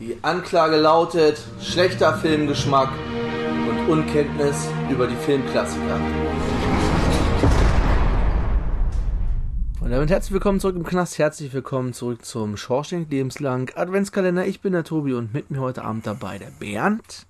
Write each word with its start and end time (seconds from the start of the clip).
Die 0.00 0.16
Anklage 0.22 0.76
lautet 0.76 1.42
schlechter 1.60 2.14
Filmgeschmack 2.14 2.88
und 3.68 3.88
Unkenntnis 3.88 4.68
über 4.88 5.08
die 5.08 5.16
Filmklassiker. 5.16 5.96
Und 9.80 9.90
damit 9.90 10.08
herzlich 10.08 10.32
willkommen 10.32 10.60
zurück 10.60 10.76
im 10.76 10.84
Knast. 10.84 11.18
Herzlich 11.18 11.52
willkommen 11.52 11.94
zurück 11.94 12.24
zum 12.24 12.56
Schorschenk 12.56 13.10
Lebenslang 13.10 13.72
Adventskalender. 13.74 14.46
Ich 14.46 14.60
bin 14.60 14.72
der 14.72 14.84
Tobi 14.84 15.14
und 15.14 15.34
mit 15.34 15.50
mir 15.50 15.60
heute 15.60 15.82
Abend 15.82 16.06
dabei 16.06 16.38
der 16.38 16.52
Bernd. 16.60 17.26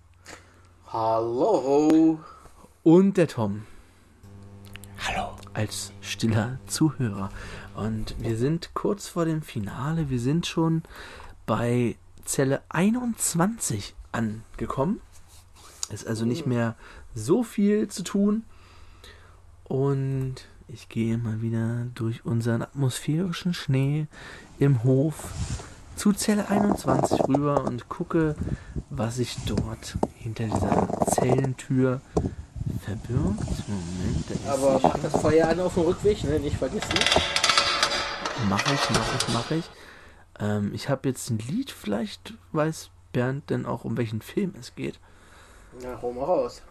Hallo. 0.88 2.20
Und 2.82 3.16
der 3.16 3.28
Tom. 3.28 3.62
Hallo. 5.06 5.30
Als 5.54 5.92
stiller 6.02 6.58
Zuhörer. 6.66 7.30
Und 7.74 8.14
wir 8.18 8.36
sind 8.36 8.74
kurz 8.74 9.08
vor 9.08 9.24
dem 9.24 9.40
Finale. 9.40 10.10
Wir 10.10 10.20
sind 10.20 10.46
schon 10.46 10.82
bei 11.46 11.96
Zelle 12.28 12.60
21 12.68 13.94
angekommen. 14.12 15.00
Ist 15.90 16.06
also 16.06 16.26
nicht 16.26 16.46
mehr 16.46 16.76
so 17.14 17.42
viel 17.42 17.88
zu 17.88 18.02
tun. 18.02 18.44
Und 19.64 20.34
ich 20.68 20.90
gehe 20.90 21.16
mal 21.16 21.40
wieder 21.40 21.86
durch 21.94 22.26
unseren 22.26 22.60
atmosphärischen 22.60 23.54
Schnee 23.54 24.06
im 24.58 24.84
Hof 24.84 25.32
zu 25.96 26.12
Zelle 26.12 26.50
21 26.50 27.18
rüber 27.28 27.64
und 27.64 27.88
gucke, 27.88 28.36
was 28.90 29.16
sich 29.16 29.38
dort 29.46 29.96
hinter 30.16 30.44
dieser 30.44 31.06
Zellentür 31.10 32.02
verbirgt. 32.82 33.68
Moment, 33.68 34.24
da 34.28 34.34
ist 34.34 34.46
Aber 34.46 34.80
mach 34.82 34.98
das 34.98 35.18
Feuer 35.18 35.48
an 35.48 35.60
auf 35.60 35.74
dem 35.74 35.84
Rückweg, 35.84 36.22
ne? 36.24 36.38
Nicht 36.38 36.56
vergessen. 36.56 36.92
Mache 38.50 38.74
ich, 38.74 38.90
mache 38.90 39.16
ich, 39.16 39.34
mache 39.34 39.54
ich. 39.56 39.64
Ähm, 40.40 40.72
ich 40.74 40.88
habe 40.88 41.08
jetzt 41.08 41.30
ein 41.30 41.38
Lied, 41.38 41.70
vielleicht 41.70 42.34
weiß 42.52 42.90
Bernd 43.12 43.50
denn 43.50 43.66
auch, 43.66 43.84
um 43.84 43.96
welchen 43.96 44.20
Film 44.20 44.54
es 44.58 44.74
geht. 44.74 45.00
Na, 45.82 46.00
hol 46.00 46.14
mal 46.14 46.24
raus. 46.24 46.62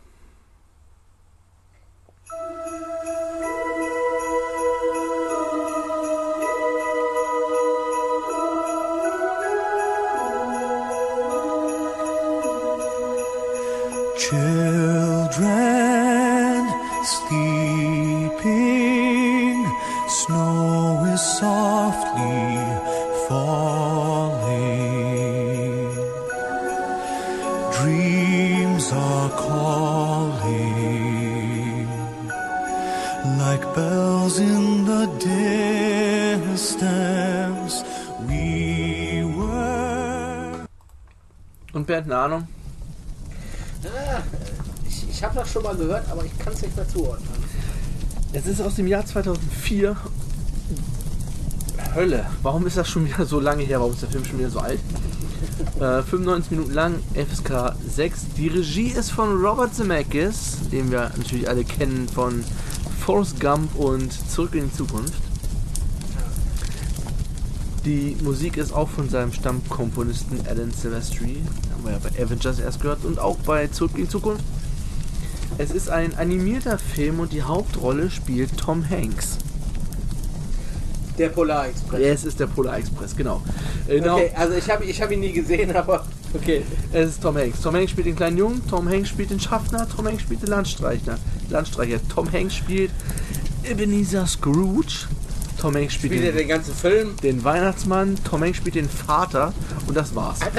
Children 14.18 15.78
sleeping, 17.04 17.57
Bernd, 41.98 42.12
eine 42.12 42.22
Ahnung? 42.22 42.48
Ah, 43.84 44.22
ich 44.88 45.09
ich 45.09 45.23
habe 45.23 45.36
das 45.36 45.52
schon 45.52 45.64
mal 45.64 45.76
gehört, 45.76 46.09
aber 46.12 46.23
ich 46.26 46.38
kann 46.38 46.54
es 46.54 46.62
nicht 46.62 46.76
mehr 46.76 46.88
zuordnen. 46.88 47.28
Es 48.34 48.45
ist 48.45 48.62
aus 48.62 48.76
dem 48.76 48.88
Jahr 48.88 49.06
2004. 49.06 49.95
Hölle. 51.95 52.26
Warum 52.44 52.67
ist 52.67 52.78
das 52.78 52.88
schon 52.88 53.06
wieder 53.06 53.26
so 53.26 53.39
lange 53.39 53.64
her? 53.64 53.80
Warum 53.80 53.94
ist 53.94 54.04
der 54.04 54.09
Film 54.09 54.26
schon 54.26 54.39
wieder 54.39 54.50
so 54.50 54.59
alt? 54.59 54.80
Äh, 55.80 56.02
95 56.02 56.52
Minuten 56.52 56.73
lang, 56.73 56.95
FSK 57.14 57.76
6. 57.88 58.26
Die 58.38 58.48
Regie 58.48 58.88
ist 58.88 59.11
von 59.11 59.39
Robert 59.44 59.76
Zemeckis, 59.76 60.58
den 60.72 60.89
wir 60.89 61.11
natürlich 61.16 61.48
alle 61.48 61.64
kennen 61.64 62.08
von 62.09 62.44
Forrest 63.06 63.39
Gump 63.39 63.76
und 63.76 64.11
Zurück 64.11 64.55
in 64.55 64.70
die 64.70 64.73
Zukunft. 64.76 65.14
Die 67.86 68.17
Musik 68.22 68.58
ist 68.58 68.73
auch 68.73 68.89
von 68.89 69.08
seinem 69.10 69.32
Stammkomponisten 69.32 70.45
Alan 70.48 70.72
Silvestri. 70.72 71.38
Wir 71.87 71.93
ja 71.93 71.99
bei 71.99 72.21
Avengers 72.21 72.59
erst 72.59 72.81
gehört 72.81 73.05
und 73.05 73.20
auch 73.20 73.37
bei 73.37 73.67
Zurück 73.67 73.98
in 73.98 74.09
Zukunft. 74.09 74.43
Es 75.58 75.71
ist 75.71 75.89
ein 75.89 76.15
animierter 76.17 76.77
Film 76.77 77.20
und 77.20 77.31
die 77.31 77.43
Hauptrolle 77.43 78.09
spielt 78.11 78.58
Tom 78.58 78.87
Hanks. 78.89 79.37
Der 81.17 81.30
Polar 81.30 81.67
Express. 81.67 82.02
Es 82.02 82.25
ist 82.25 82.39
der 82.39 82.48
Polar 82.48 82.77
Express, 82.77 83.15
genau. 83.15 83.42
genau. 83.87 84.17
Okay, 84.17 84.31
also 84.36 84.53
ich 84.53 84.70
habe 84.70 84.83
ich 84.83 85.02
hab 85.02 85.11
ihn 85.11 85.21
nie 85.21 85.31
gesehen, 85.31 85.75
aber 85.75 86.05
okay. 86.33 86.64
Es 86.92 87.11
ist 87.11 87.23
Tom 87.23 87.37
Hanks. 87.37 87.61
Tom 87.61 87.73
Hanks 87.73 87.92
spielt 87.92 88.08
den 88.08 88.15
kleinen 88.15 88.37
Jungen, 88.37 88.67
Tom 88.67 88.87
Hanks 88.87 89.09
spielt 89.09 89.31
den 89.31 89.39
Schaffner, 89.39 89.87
Tom 89.87 90.05
Hanks 90.05 90.23
spielt 90.23 90.42
den 90.42 90.49
Landstreicher. 90.49 91.17
Landstreicher. 91.49 91.99
Tom 92.14 92.31
Hanks 92.31 92.55
spielt 92.55 92.92
Ebenezer 93.64 94.27
Scrooge. 94.27 95.08
Tom 95.59 95.75
Hanks 95.75 95.95
spielt, 95.95 96.14
Spielt 96.14 96.27
den, 96.27 96.37
den 96.37 96.48
ganzen 96.49 96.75
Film? 96.75 97.15
den 97.23 97.43
Weihnachtsmann, 97.43 98.15
Tom 98.23 98.43
Hanks 98.43 98.58
spielt 98.58 98.75
den 98.75 98.89
Vater 98.89 99.54
und 99.87 99.98
das 99.98 100.14
war's. 100.14 100.39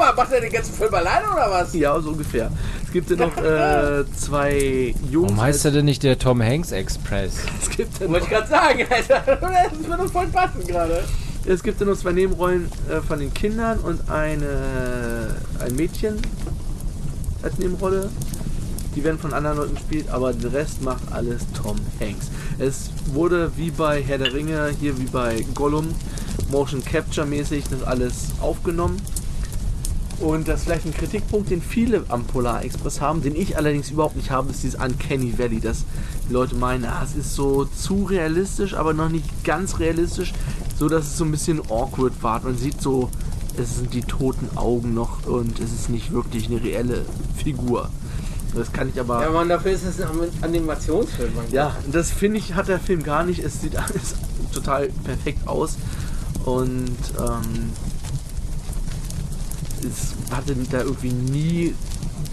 Mal, 0.00 0.14
macht 0.14 0.32
er 0.32 0.40
den 0.40 0.50
ganzen 0.50 0.72
Film 0.72 0.94
alleine 0.94 1.30
oder 1.30 1.50
was? 1.50 1.74
Ja, 1.74 2.00
so 2.00 2.08
ungefähr. 2.08 2.50
Es 2.82 2.90
gibt 2.90 3.10
ja 3.10 3.16
noch 3.16 3.36
äh, 3.44 4.02
zwei 4.16 4.94
Jungs. 5.10 5.30
Warum 5.30 5.42
heißt 5.42 5.66
er 5.66 5.72
denn 5.72 5.84
nicht 5.84 6.02
der 6.02 6.18
Tom 6.18 6.42
Hanks 6.42 6.72
Express? 6.72 7.34
Es 7.60 7.68
gibt 7.68 8.00
ja 8.00 8.06
noch 8.06 8.14
Wollte 8.14 8.24
ich 8.24 8.30
gerade 8.30 8.48
sagen, 8.48 8.86
Alter. 8.88 9.22
Das 9.36 9.88
würde 9.88 10.08
voll 10.08 10.26
passen 10.28 10.66
gerade. 10.66 11.04
Es 11.44 11.62
gibt 11.62 11.80
ja 11.80 11.86
nur 11.86 11.98
zwei 11.98 12.12
Nebenrollen 12.12 12.70
äh, 12.88 13.02
von 13.02 13.18
den 13.18 13.32
Kindern 13.34 13.78
und 13.80 14.10
eine, 14.10 15.36
ein 15.62 15.76
Mädchen 15.76 16.16
als 17.42 17.58
Nebenrolle. 17.58 18.08
Die 18.96 19.04
werden 19.04 19.18
von 19.18 19.34
anderen 19.34 19.58
Leuten 19.58 19.74
gespielt, 19.74 20.08
aber 20.08 20.32
den 20.32 20.50
Rest 20.50 20.80
macht 20.80 21.02
alles 21.12 21.42
Tom 21.62 21.76
Hanks. 22.00 22.30
Es 22.58 22.90
wurde 23.12 23.52
wie 23.56 23.70
bei 23.70 24.02
Herr 24.02 24.16
der 24.16 24.32
Ringe, 24.32 24.70
hier 24.80 24.98
wie 24.98 25.04
bei 25.04 25.44
Gollum, 25.54 25.94
Motion 26.50 26.82
Capture 26.82 27.26
mäßig 27.26 27.64
das 27.70 27.82
alles 27.82 28.28
aufgenommen. 28.40 28.96
Und 30.20 30.48
das 30.48 30.60
ist 30.60 30.64
vielleicht 30.66 30.84
ein 30.84 30.94
Kritikpunkt, 30.94 31.50
den 31.50 31.62
viele 31.62 32.04
am 32.08 32.24
Polar 32.24 32.62
Express 32.62 33.00
haben, 33.00 33.22
den 33.22 33.34
ich 33.34 33.56
allerdings 33.56 33.90
überhaupt 33.90 34.16
nicht 34.16 34.30
habe, 34.30 34.50
ist 34.50 34.62
dieses 34.62 34.78
Uncanny 34.78 35.38
Valley, 35.38 35.60
dass 35.60 35.84
die 36.28 36.32
Leute 36.34 36.54
meinen, 36.56 36.84
ah, 36.84 37.02
es 37.02 37.16
ist 37.16 37.34
so 37.34 37.64
zu 37.64 38.04
realistisch, 38.04 38.74
aber 38.74 38.92
noch 38.92 39.08
nicht 39.08 39.44
ganz 39.44 39.78
realistisch, 39.78 40.34
so 40.78 40.88
dass 40.88 41.06
es 41.06 41.16
so 41.16 41.24
ein 41.24 41.30
bisschen 41.30 41.60
awkward 41.70 42.12
war. 42.22 42.40
Man 42.42 42.58
sieht 42.58 42.82
so, 42.82 43.08
es 43.56 43.76
sind 43.76 43.94
die 43.94 44.02
toten 44.02 44.56
Augen 44.56 44.92
noch 44.92 45.26
und 45.26 45.58
es 45.58 45.72
ist 45.72 45.88
nicht 45.88 46.12
wirklich 46.12 46.48
eine 46.48 46.62
reelle 46.62 47.06
Figur. 47.42 47.88
Das 48.54 48.72
kann 48.72 48.88
ich 48.88 49.00
aber. 49.00 49.22
Ja, 49.22 49.30
Mann, 49.30 49.48
dafür 49.48 49.72
ist 49.72 49.84
es 49.84 50.00
ein 50.00 50.08
Animationsfilm. 50.42 51.32
Ja, 51.50 51.76
das 51.90 52.10
finde 52.10 52.38
ich, 52.38 52.54
hat 52.54 52.68
der 52.68 52.80
Film 52.80 53.02
gar 53.02 53.24
nicht. 53.24 53.40
Es 53.42 53.60
sieht 53.60 53.76
alles 53.76 54.16
total 54.52 54.88
perfekt 55.04 55.46
aus. 55.48 55.76
Und 56.44 56.96
ähm, 57.18 57.70
es 59.84 60.14
hatte 60.34 60.54
da 60.70 60.80
irgendwie 60.80 61.12
nie 61.12 61.74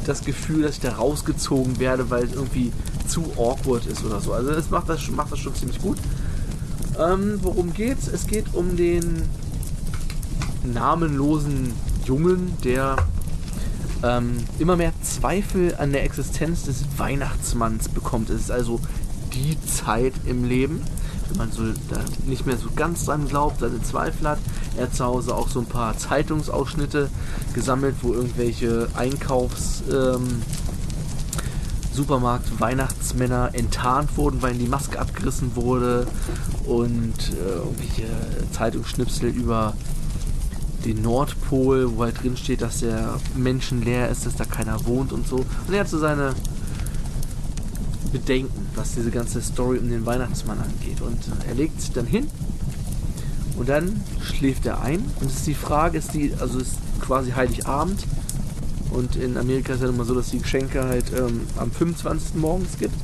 das 0.06 0.24
Gefühl, 0.24 0.64
dass 0.64 0.76
ich 0.76 0.82
da 0.82 0.96
rausgezogen 0.96 1.80
werde, 1.80 2.10
weil 2.10 2.24
es 2.26 2.34
irgendwie 2.34 2.72
zu 3.08 3.24
awkward 3.38 3.86
ist 3.86 4.04
oder 4.04 4.20
so. 4.22 4.34
Also 4.34 4.52
es 4.52 4.70
macht 4.70 4.90
das, 4.90 5.10
macht 5.10 5.32
das 5.32 5.40
schon 5.40 5.56
ziemlich 5.56 5.82
gut. 5.82 5.98
Ähm, 7.00 7.40
worum 7.42 7.74
geht's? 7.74 8.08
Es 8.08 8.28
geht 8.28 8.54
um 8.54 8.76
den 8.76 9.24
namenlosen 10.64 11.74
Jungen, 12.06 12.54
der 12.64 12.96
ähm, 14.04 14.38
immer 14.60 14.76
mehr 14.76 14.94
Zweifel 15.02 15.76
an 15.78 15.92
der 15.92 16.04
Existenz 16.04 16.64
des 16.64 16.86
Weihnachtsmanns 16.98 17.90
bekommt. 17.90 18.30
Es 18.30 18.42
ist 18.42 18.52
also 18.52 18.80
die 19.34 19.58
Zeit 19.66 20.14
im 20.26 20.44
Leben, 20.44 20.82
wenn 21.30 21.38
man 21.38 21.52
so 21.52 21.64
da 21.90 22.00
nicht 22.26 22.46
mehr 22.46 22.58
so 22.58 22.70
ganz 22.76 23.06
dran 23.06 23.28
glaubt, 23.28 23.60
seine 23.60 23.82
Zweifel 23.82 24.28
hat. 24.28 24.40
Er 24.76 24.84
hat 24.84 24.96
zu 24.96 25.06
Hause 25.06 25.36
auch 25.36 25.50
so 25.50 25.60
ein 25.60 25.66
paar 25.66 25.98
Zeitungsausschnitte 25.98 27.10
gesammelt, 27.54 27.96
wo 28.02 28.14
irgendwelche 28.14 28.88
Einkaufs... 28.96 29.84
Ähm, 29.92 30.42
Supermarkt 31.98 32.60
Weihnachtsmänner 32.60 33.50
enttarnt 33.54 34.18
wurden, 34.18 34.44
weil 34.44 34.52
ihnen 34.52 34.66
die 34.66 34.70
Maske 34.70 35.00
abgerissen 35.00 35.56
wurde 35.56 36.06
und 36.66 37.16
äh, 37.32 37.56
irgendwelche 37.56 38.06
Zeitungsschnipsel 38.52 39.30
über 39.30 39.74
den 40.86 41.02
Nordpol, 41.02 41.98
wo 41.98 42.04
halt 42.04 42.22
drin 42.22 42.38
steht, 42.38 42.62
dass 42.62 42.82
der 42.82 43.20
menschenleer 43.36 44.10
ist, 44.10 44.28
dass 44.28 44.36
da 44.36 44.46
keiner 44.46 44.86
wohnt 44.86 45.12
und 45.12 45.28
so. 45.28 45.38
Und 45.38 45.74
er 45.74 45.80
hat 45.80 45.90
so 45.90 45.98
seine 45.98 46.36
Bedenken, 48.10 48.68
was 48.76 48.94
diese 48.96 49.12
ganze 49.12 49.42
Story 49.42 49.80
um 49.80 49.90
den 49.90 50.06
Weihnachtsmann 50.06 50.60
angeht. 50.60 51.02
Und 51.02 51.20
äh, 51.28 51.50
er 51.50 51.56
legt 51.56 51.82
sich 51.82 51.92
dann 51.92 52.06
hin 52.06 52.28
und 53.58 53.70
dann 53.70 54.02
schläft 54.22 54.66
er 54.66 54.82
ein. 54.82 55.00
Und 55.20 55.28
es 55.28 55.38
ist 55.38 55.48
die 55.48 55.54
Frage, 55.54 55.98
ist 55.98 56.14
die, 56.14 56.34
also 56.40 56.60
es 56.60 56.70
ist 56.70 56.78
quasi 57.02 57.32
Heiligabend. 57.32 58.04
Und 58.92 59.16
in 59.16 59.38
Amerika 59.38 59.74
ist 59.74 59.82
ja 59.82 59.90
immer 59.90 60.06
so, 60.06 60.16
dass 60.16 60.30
die 60.30 60.40
Geschenke 60.40 60.84
halt 60.84 61.12
ähm, 61.14 61.42
am 61.58 61.72
25. 61.72 62.36
morgens 62.36 62.78
gibt. 62.80 62.96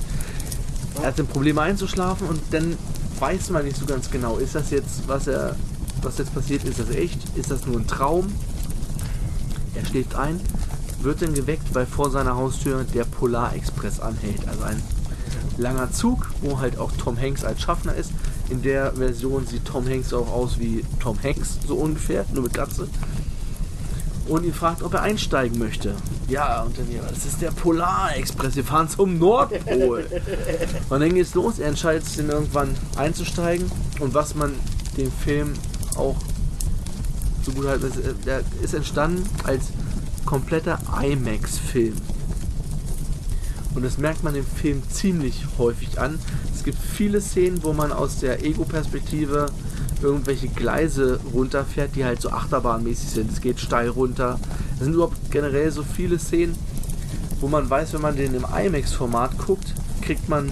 Er 1.01 1.07
hat 1.07 1.19
ein 1.19 1.27
Problem 1.27 1.57
einzuschlafen 1.59 2.27
und 2.27 2.39
dann 2.51 2.77
weiß 3.19 3.49
man 3.49 3.65
nicht 3.65 3.77
so 3.77 3.85
ganz 3.85 4.09
genau, 4.09 4.38
ist 4.38 4.56
das 4.56 4.69
jetzt, 4.69 5.07
was 5.07 5.27
er 5.27 5.56
was 6.03 6.17
jetzt 6.17 6.33
passiert, 6.33 6.63
ist 6.65 6.79
das 6.79 6.89
echt? 6.89 7.19
Ist 7.38 7.51
das 7.51 7.65
nur 7.65 7.79
ein 7.79 7.88
Traum? 7.88 8.31
Er 9.75 9.85
schläft 9.85 10.15
ein, 10.15 10.39
wird 11.01 11.21
dann 11.21 11.33
geweckt, 11.33 11.73
weil 11.73 11.85
vor 11.85 12.11
seiner 12.11 12.35
Haustür 12.35 12.83
der 12.94 13.06
Polar 13.06 13.56
Express 13.56 13.99
anhält. 13.99 14.47
Also 14.47 14.63
ein 14.63 14.81
langer 15.57 15.91
Zug, 15.91 16.29
wo 16.41 16.59
halt 16.59 16.77
auch 16.77 16.91
Tom 16.91 17.19
Hanks 17.19 17.44
als 17.44 17.61
Schaffner 17.61 17.95
ist. 17.95 18.11
In 18.50 18.61
der 18.61 18.94
Version 18.94 19.45
sieht 19.45 19.65
Tom 19.65 19.88
Hanks 19.88 20.13
auch 20.13 20.31
aus 20.31 20.59
wie 20.59 20.83
Tom 21.00 21.17
Hanks, 21.23 21.57
so 21.67 21.75
ungefähr, 21.75 22.25
nur 22.33 22.44
mit 22.44 22.53
Glatze. 22.53 22.88
Und 24.27 24.45
ihn 24.45 24.53
fragt, 24.53 24.83
ob 24.83 24.94
er 24.94 25.01
einsteigen 25.01 25.59
möchte. 25.59 25.95
Ja, 26.29 26.61
Unternehmer, 26.61 27.07
das 27.09 27.25
ist 27.25 27.41
der 27.41 27.51
Polar 27.51 28.15
Express, 28.15 28.55
wir 28.55 28.63
fahren 28.63 28.88
zum 28.88 29.19
Nordpol. 29.19 30.05
und 30.89 31.00
dann 31.00 31.13
geht's 31.13 31.33
los, 31.33 31.59
er 31.59 31.67
entscheidet 31.67 32.06
sich 32.06 32.17
dann 32.17 32.29
irgendwann 32.29 32.75
einzusteigen. 32.95 33.69
Und 33.99 34.13
was 34.13 34.35
man 34.35 34.53
dem 34.97 35.11
Film 35.11 35.53
auch 35.95 36.15
so 37.45 37.51
gut 37.51 37.67
halt, 37.67 37.81
der 38.25 38.41
ist 38.61 38.73
entstanden 38.73 39.29
als 39.44 39.65
kompletter 40.25 40.79
IMAX-Film. 41.01 41.95
Und 43.75 43.83
das 43.83 43.97
merkt 43.97 44.23
man 44.23 44.35
im 44.35 44.45
Film 44.45 44.83
ziemlich 44.89 45.45
häufig 45.57 45.99
an. 45.99 46.19
Es 46.53 46.63
gibt 46.63 46.77
viele 46.77 47.21
Szenen, 47.21 47.63
wo 47.63 47.73
man 47.73 47.91
aus 47.91 48.19
der 48.19 48.45
Ego-Perspektive 48.45 49.47
irgendwelche 50.01 50.47
Gleise 50.49 51.19
runterfährt, 51.33 51.95
die 51.95 52.05
halt 52.05 52.21
so 52.21 52.29
achterbahnmäßig 52.29 53.09
sind. 53.09 53.31
Es 53.31 53.41
geht 53.41 53.59
steil 53.59 53.89
runter. 53.89 54.39
Es 54.75 54.83
sind 54.83 54.93
überhaupt 54.93 55.31
generell 55.31 55.71
so 55.71 55.83
viele 55.83 56.19
Szenen, 56.19 56.55
wo 57.39 57.47
man 57.47 57.69
weiß, 57.69 57.93
wenn 57.93 58.01
man 58.01 58.15
den 58.15 58.35
im 58.35 58.45
IMAX-Format 58.45 59.37
guckt, 59.37 59.73
kriegt 60.01 60.29
man 60.29 60.51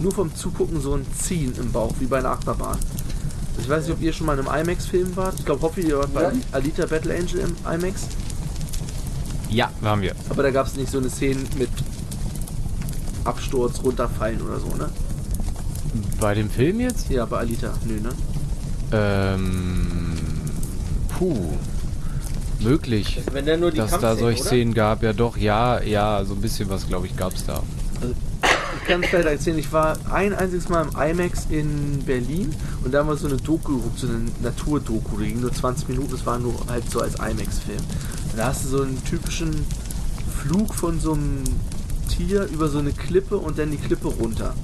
nur 0.00 0.12
vom 0.12 0.34
Zugucken 0.34 0.80
so 0.80 0.94
ein 0.94 1.06
Ziehen 1.18 1.54
im 1.58 1.70
Bauch, 1.72 1.94
wie 2.00 2.06
bei 2.06 2.18
einer 2.18 2.30
Achterbahn. 2.30 2.78
Ich 3.58 3.68
weiß 3.68 3.86
nicht, 3.86 3.96
ob 3.96 4.02
ihr 4.02 4.12
schon 4.12 4.26
mal 4.26 4.38
in 4.38 4.46
einem 4.46 4.68
IMAX-Film 4.68 5.14
wart. 5.16 5.34
Ich 5.38 5.44
glaube, 5.44 5.62
Hoffi, 5.62 5.82
ihr 5.82 5.98
wart 5.98 6.12
bei 6.12 6.22
Ja. 6.22 6.32
Alita 6.52 6.86
Battle 6.86 7.14
Angel 7.14 7.40
im 7.40 7.56
IMAX. 7.70 8.08
Ja, 9.48 9.70
waren 9.80 10.00
wir. 10.00 10.14
Aber 10.30 10.42
da 10.42 10.50
gab 10.50 10.66
es 10.66 10.74
nicht 10.76 10.90
so 10.90 10.98
eine 10.98 11.10
Szene 11.10 11.40
mit 11.58 11.68
Absturz, 13.24 13.82
runterfallen 13.82 14.40
oder 14.42 14.58
so, 14.58 14.68
ne? 14.76 14.88
Bei 16.20 16.34
dem 16.34 16.50
Film 16.50 16.80
jetzt? 16.80 17.10
Ja, 17.10 17.26
bei 17.26 17.38
Alita. 17.38 17.72
Nö, 17.84 18.00
ne? 18.00 18.10
Ähm. 18.92 20.14
Puh. 21.08 21.36
Möglich. 22.60 23.20
Wenn 23.32 23.44
der 23.44 23.56
nur 23.56 23.70
die 23.70 23.78
Dass 23.78 23.98
da 23.98 24.16
solche? 24.16 24.44
Szenen 24.44 24.72
gab, 24.72 25.02
ja 25.02 25.12
doch, 25.12 25.36
ja, 25.36 25.82
ja, 25.82 26.24
so 26.24 26.34
ein 26.34 26.40
bisschen 26.40 26.70
was, 26.70 26.86
glaube 26.86 27.06
ich, 27.06 27.16
gab's 27.16 27.44
da. 27.44 27.62
Ich 28.80 28.88
kann 28.88 29.02
es 29.02 29.10
vielleicht 29.10 29.28
erzählen, 29.28 29.58
ich 29.58 29.72
war 29.72 29.96
ein 30.12 30.32
einziges 30.32 30.68
Mal 30.68 30.86
im 30.88 30.90
IMAX 30.90 31.46
in 31.50 32.02
Berlin 32.04 32.54
und 32.84 32.92
da 32.92 33.00
haben 33.00 33.08
wir 33.08 33.16
so 33.16 33.28
eine 33.28 33.36
Doku, 33.36 33.80
so 33.96 34.06
eine 34.06 34.22
Naturdoku, 34.42 35.18
die 35.18 35.28
ging 35.28 35.40
nur 35.40 35.52
20 35.52 35.88
Minuten, 35.88 36.12
das 36.12 36.26
war 36.26 36.38
nur 36.38 36.54
halt 36.68 36.88
so 36.90 37.00
als 37.00 37.14
IMAX-Film. 37.14 37.82
Da 38.36 38.46
hast 38.48 38.64
du 38.64 38.68
so 38.68 38.82
einen 38.82 39.02
typischen 39.04 39.50
Flug 40.40 40.74
von 40.74 40.98
so 41.00 41.12
einem 41.12 41.44
Tier 42.16 42.44
über 42.52 42.68
so 42.68 42.78
eine 42.78 42.92
Klippe 42.92 43.36
und 43.36 43.58
dann 43.58 43.70
die 43.70 43.76
Klippe 43.76 44.08
runter. 44.08 44.54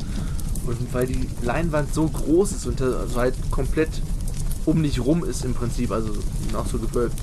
Und 0.66 0.76
weil 0.92 1.06
die 1.06 1.28
Leinwand 1.42 1.94
so 1.94 2.08
groß 2.08 2.52
ist 2.52 2.66
und 2.66 2.80
da 2.80 3.06
so 3.06 3.16
halt 3.16 3.34
komplett 3.50 3.90
um 4.66 4.82
dich 4.82 5.00
rum 5.00 5.24
ist 5.24 5.44
im 5.44 5.54
Prinzip, 5.54 5.90
also 5.90 6.12
auch 6.54 6.66
so 6.66 6.78
gewölbt, 6.78 7.16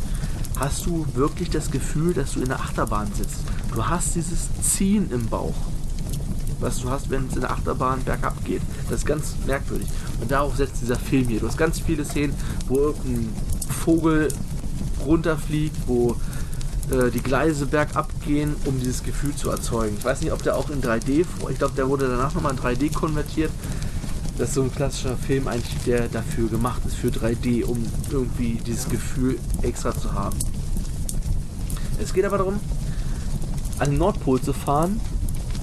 hast 0.56 0.86
du 0.86 1.06
wirklich 1.14 1.50
das 1.50 1.70
Gefühl, 1.70 2.14
dass 2.14 2.34
du 2.34 2.40
in 2.40 2.48
der 2.48 2.60
Achterbahn 2.60 3.08
sitzt. 3.14 3.42
Du 3.74 3.86
hast 3.86 4.16
dieses 4.16 4.48
Ziehen 4.64 5.12
im 5.12 5.28
Bauch 5.28 5.54
was 6.60 6.82
du 6.82 6.90
hast, 6.90 7.10
wenn 7.10 7.28
es 7.28 7.36
in 7.36 7.42
der 7.42 7.52
Achterbahn 7.52 8.04
bergab 8.04 8.44
geht. 8.44 8.62
Das 8.90 9.00
ist 9.00 9.06
ganz 9.06 9.36
merkwürdig. 9.46 9.88
Und 10.20 10.32
darauf 10.32 10.56
setzt 10.56 10.82
dieser 10.82 10.96
Film 10.96 11.28
hier. 11.28 11.40
Du 11.40 11.48
hast 11.48 11.58
ganz 11.58 11.80
viele 11.80 12.06
Szenen, 12.06 12.34
wo 12.68 12.78
irgendein 12.78 13.30
Vogel 13.70 14.28
runterfliegt, 15.06 15.76
wo 15.88 16.16
äh, 16.92 17.10
die 17.12 17.22
Gleise 17.22 17.66
bergab 17.66 18.10
gehen, 18.26 18.56
um 18.66 18.80
dieses 18.80 19.04
Gefühl 19.04 19.36
zu 19.36 19.50
erzeugen. 19.50 19.96
Ich 19.98 20.06
weiß 20.06 20.22
nicht, 20.22 20.32
ob 20.32 20.44
der 20.44 20.56
auch 20.58 20.70
in 20.70 20.82
3D, 20.82 21.26
vor- 21.26 21.50
ich 21.50 21.58
glaube, 21.58 21.74
der 21.76 21.88
wurde 21.90 22.08
danach 22.08 22.34
nochmal 22.34 22.54
in 22.54 22.60
3D 22.60 22.94
konvertiert. 22.94 23.52
Das 24.38 24.50
ist 24.50 24.56
so 24.56 24.64
ein 24.64 24.74
klassischer 24.74 25.16
Film 25.18 25.48
eigentlich, 25.48 25.82
der 25.86 26.08
dafür 26.10 26.50
gemacht 26.50 26.82
ist, 26.86 26.96
für 26.96 27.08
3D, 27.08 27.64
um 27.64 27.86
irgendwie 28.12 28.60
dieses 28.66 28.90
Gefühl 28.90 29.40
extra 29.62 29.98
zu 29.98 30.12
haben. 30.14 30.38
Es 32.02 32.14
geht 32.14 32.26
aber 32.26 32.38
darum, 32.38 32.60
an 33.80 33.92
den 33.92 33.98
Nordpol 33.98 34.42
zu 34.42 34.54
fahren 34.54 35.00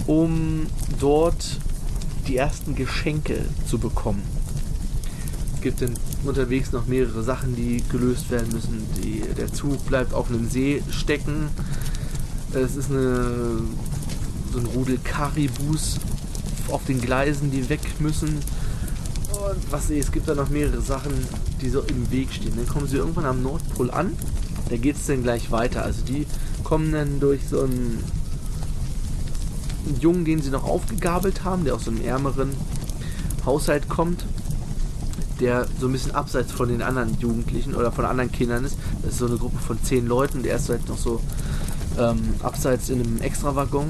um 0.06 0.66
dort 0.98 1.60
die 2.26 2.36
ersten 2.36 2.74
Geschenke 2.74 3.44
zu 3.68 3.78
bekommen. 3.78 4.22
Gibt 5.62 5.80
dann 5.80 5.94
unterwegs 6.24 6.72
noch 6.72 6.86
mehrere 6.86 7.22
Sachen, 7.22 7.54
die 7.54 7.82
gelöst 7.90 8.30
werden 8.30 8.48
müssen. 8.52 8.84
Die, 9.02 9.22
der 9.36 9.52
Zug 9.52 9.86
bleibt 9.86 10.12
auf 10.12 10.28
einem 10.28 10.48
See 10.48 10.82
stecken. 10.90 11.48
Es 12.52 12.76
ist 12.76 12.90
eine, 12.90 13.60
so 14.52 14.58
ein 14.58 14.66
Rudel 14.66 14.98
Karibus 15.02 15.98
auf 16.70 16.84
den 16.84 17.00
Gleisen, 17.00 17.50
die 17.50 17.68
weg 17.68 18.00
müssen. 18.00 18.28
Und 19.30 19.70
was 19.70 19.88
es 19.90 20.12
gibt 20.12 20.28
da 20.28 20.34
noch 20.34 20.50
mehrere 20.50 20.80
Sachen, 20.80 21.12
die 21.60 21.68
so 21.68 21.80
im 21.82 22.10
Weg 22.10 22.32
stehen. 22.32 22.54
Dann 22.56 22.66
kommen 22.66 22.88
sie 22.88 22.96
irgendwann 22.96 23.24
am 23.24 23.42
Nordpol 23.42 23.90
an. 23.90 24.16
Da 24.68 24.76
geht 24.76 24.96
es 24.96 25.06
dann 25.06 25.22
gleich 25.22 25.50
weiter. 25.50 25.84
Also 25.84 26.04
die 26.04 26.26
kommen 26.64 26.92
dann 26.92 27.20
durch 27.20 27.40
so 27.48 27.62
ein 27.62 27.98
einen 29.86 30.00
Jungen, 30.00 30.24
den 30.24 30.42
sie 30.42 30.50
noch 30.50 30.64
aufgegabelt 30.64 31.44
haben, 31.44 31.64
der 31.64 31.74
aus 31.74 31.88
einem 31.88 32.02
ärmeren 32.02 32.50
Haushalt 33.44 33.88
kommt, 33.88 34.24
der 35.40 35.66
so 35.80 35.86
ein 35.86 35.92
bisschen 35.92 36.14
abseits 36.14 36.52
von 36.52 36.68
den 36.68 36.82
anderen 36.82 37.18
Jugendlichen 37.18 37.74
oder 37.74 37.92
von 37.92 38.04
anderen 38.04 38.30
Kindern 38.30 38.64
ist. 38.64 38.76
Das 39.02 39.12
ist 39.12 39.18
so 39.18 39.26
eine 39.26 39.36
Gruppe 39.36 39.58
von 39.58 39.82
zehn 39.82 40.06
Leuten, 40.06 40.42
der 40.42 40.56
ist 40.56 40.68
halt 40.68 40.88
noch 40.88 40.98
so 40.98 41.20
ähm, 41.98 42.34
abseits 42.42 42.88
in 42.90 43.00
einem 43.00 43.20
Extrawaggon 43.20 43.86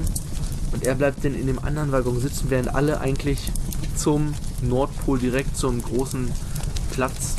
und 0.73 0.83
er 0.83 0.95
bleibt 0.95 1.23
dann 1.23 1.35
in 1.35 1.47
dem 1.47 1.59
anderen 1.59 1.91
Waggon 1.91 2.19
sitzen, 2.19 2.49
während 2.49 2.73
alle 2.73 2.99
eigentlich 2.99 3.51
zum 3.95 4.33
Nordpol 4.61 5.19
direkt 5.19 5.55
zum 5.55 5.81
großen 5.81 6.31
Platz 6.91 7.35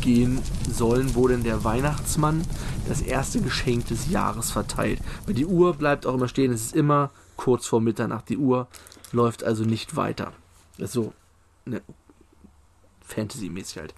gehen 0.00 0.40
sollen, 0.70 1.14
wo 1.14 1.28
denn 1.28 1.44
der 1.44 1.64
Weihnachtsmann 1.64 2.42
das 2.88 3.00
erste 3.00 3.40
Geschenk 3.40 3.86
des 3.86 4.10
Jahres 4.10 4.50
verteilt. 4.50 5.00
Weil 5.26 5.34
die 5.34 5.46
Uhr 5.46 5.74
bleibt 5.74 6.06
auch 6.06 6.14
immer 6.14 6.28
stehen, 6.28 6.52
es 6.52 6.66
ist 6.66 6.76
immer 6.76 7.10
kurz 7.36 7.66
vor 7.66 7.80
Mitternacht. 7.80 8.28
Die 8.28 8.36
Uhr 8.36 8.66
läuft 9.12 9.44
also 9.44 9.64
nicht 9.64 9.96
weiter. 9.96 10.32
Das 10.76 10.88
ist 10.88 10.94
so 10.94 11.12
ne, 11.64 11.80
Fantasy-mäßig 13.04 13.78
halt. 13.78 13.94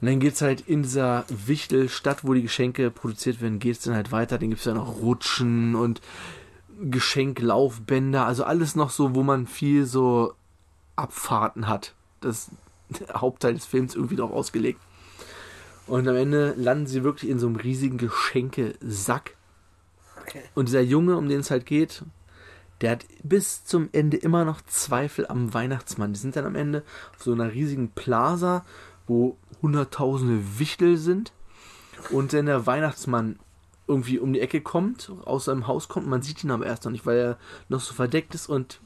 Und 0.00 0.08
dann 0.08 0.20
geht 0.20 0.34
es 0.34 0.42
halt 0.42 0.62
in 0.62 0.82
dieser 0.82 1.24
Wichtelstadt, 1.28 2.24
wo 2.24 2.34
die 2.34 2.42
Geschenke 2.42 2.90
produziert 2.90 3.40
werden, 3.40 3.58
geht 3.58 3.76
es 3.76 3.82
dann 3.82 3.94
halt 3.94 4.12
weiter. 4.12 4.38
Dann 4.38 4.50
gibt 4.50 4.60
es 4.60 4.66
ja 4.66 4.74
noch 4.74 5.00
Rutschen 5.00 5.74
und 5.74 6.00
Geschenklaufbänder, 6.80 8.26
also 8.26 8.44
alles 8.44 8.76
noch 8.76 8.90
so, 8.90 9.14
wo 9.14 9.22
man 9.22 9.46
viel 9.46 9.86
so 9.86 10.34
Abfahrten 10.94 11.68
hat. 11.68 11.94
Das 12.20 12.48
ist 12.90 13.00
der 13.08 13.20
Hauptteil 13.20 13.54
des 13.54 13.66
Films 13.66 13.94
irgendwie 13.94 14.16
darauf 14.16 14.32
ausgelegt. 14.32 14.80
Und 15.86 16.08
am 16.08 16.16
Ende 16.16 16.54
landen 16.56 16.86
sie 16.86 17.04
wirklich 17.04 17.30
in 17.30 17.38
so 17.38 17.46
einem 17.46 17.56
riesigen 17.56 17.96
Geschenkesack. 17.96 19.36
Okay. 20.22 20.42
Und 20.54 20.68
dieser 20.68 20.80
Junge, 20.80 21.16
um 21.16 21.28
den 21.28 21.40
es 21.40 21.50
halt 21.50 21.64
geht, 21.64 22.02
der 22.80 22.92
hat 22.92 23.06
bis 23.22 23.64
zum 23.64 23.88
Ende 23.92 24.16
immer 24.16 24.44
noch 24.44 24.60
Zweifel 24.62 25.26
am 25.26 25.54
Weihnachtsmann. 25.54 26.12
Die 26.12 26.18
sind 26.18 26.36
dann 26.36 26.44
am 26.44 26.54
Ende 26.54 26.82
auf 27.16 27.22
so 27.22 27.32
einer 27.32 27.52
riesigen 27.52 27.90
Plaza, 27.90 28.64
wo 29.06 29.36
hunderttausende 29.62 30.58
Wichtel 30.58 30.96
sind. 30.98 31.32
Und 32.10 32.32
dann 32.32 32.46
der 32.46 32.66
Weihnachtsmann 32.66 33.38
irgendwie 33.88 34.18
um 34.18 34.32
die 34.32 34.40
Ecke 34.40 34.60
kommt, 34.60 35.10
aus 35.24 35.46
seinem 35.46 35.66
Haus 35.66 35.88
kommt. 35.88 36.06
Man 36.06 36.22
sieht 36.22 36.44
ihn 36.44 36.50
aber 36.50 36.66
erst 36.66 36.84
noch 36.84 36.92
nicht, 36.92 37.06
weil 37.06 37.18
er 37.18 37.38
noch 37.68 37.80
so 37.80 37.94
verdeckt 37.94 38.34
ist 38.34 38.48
und 38.48 38.80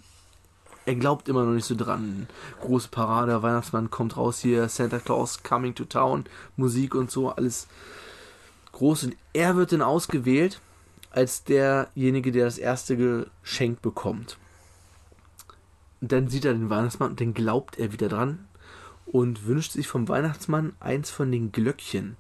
er 0.87 0.95
glaubt 0.95 1.29
immer 1.29 1.45
noch 1.45 1.53
nicht 1.53 1.67
so 1.67 1.75
dran. 1.75 2.27
Große 2.61 2.89
Parade, 2.89 3.43
Weihnachtsmann 3.43 3.91
kommt 3.91 4.17
raus 4.17 4.41
hier, 4.41 4.69
Santa 4.69 4.99
Claus 4.99 5.43
coming 5.43 5.75
to 5.75 5.85
town, 5.85 6.25
Musik 6.57 6.95
und 6.95 7.11
so, 7.11 7.31
alles 7.31 7.67
groß. 8.73 9.05
Und 9.05 9.17
er 9.33 9.57
wird 9.57 9.73
dann 9.73 9.83
ausgewählt 9.83 10.61
als 11.11 11.45
derjenige, 11.45 12.33
der 12.33 12.45
das 12.45 12.59
erste 12.59 12.97
Geschenk 12.97 13.83
bekommt. 13.83 14.39
Und 16.01 16.13
dann 16.13 16.29
sieht 16.29 16.45
er 16.45 16.55
den 16.55 16.71
Weihnachtsmann 16.71 17.11
und 17.11 17.21
dann 17.21 17.35
glaubt 17.35 17.79
er 17.79 17.93
wieder 17.93 18.09
dran 18.09 18.47
und 19.07 19.47
wünscht 19.47 19.73
sich 19.73 19.89
vom 19.89 20.09
Weihnachtsmann 20.09 20.73
eins 20.81 21.11
von 21.11 21.31
den 21.31 21.53
Glöckchen. 21.53 22.17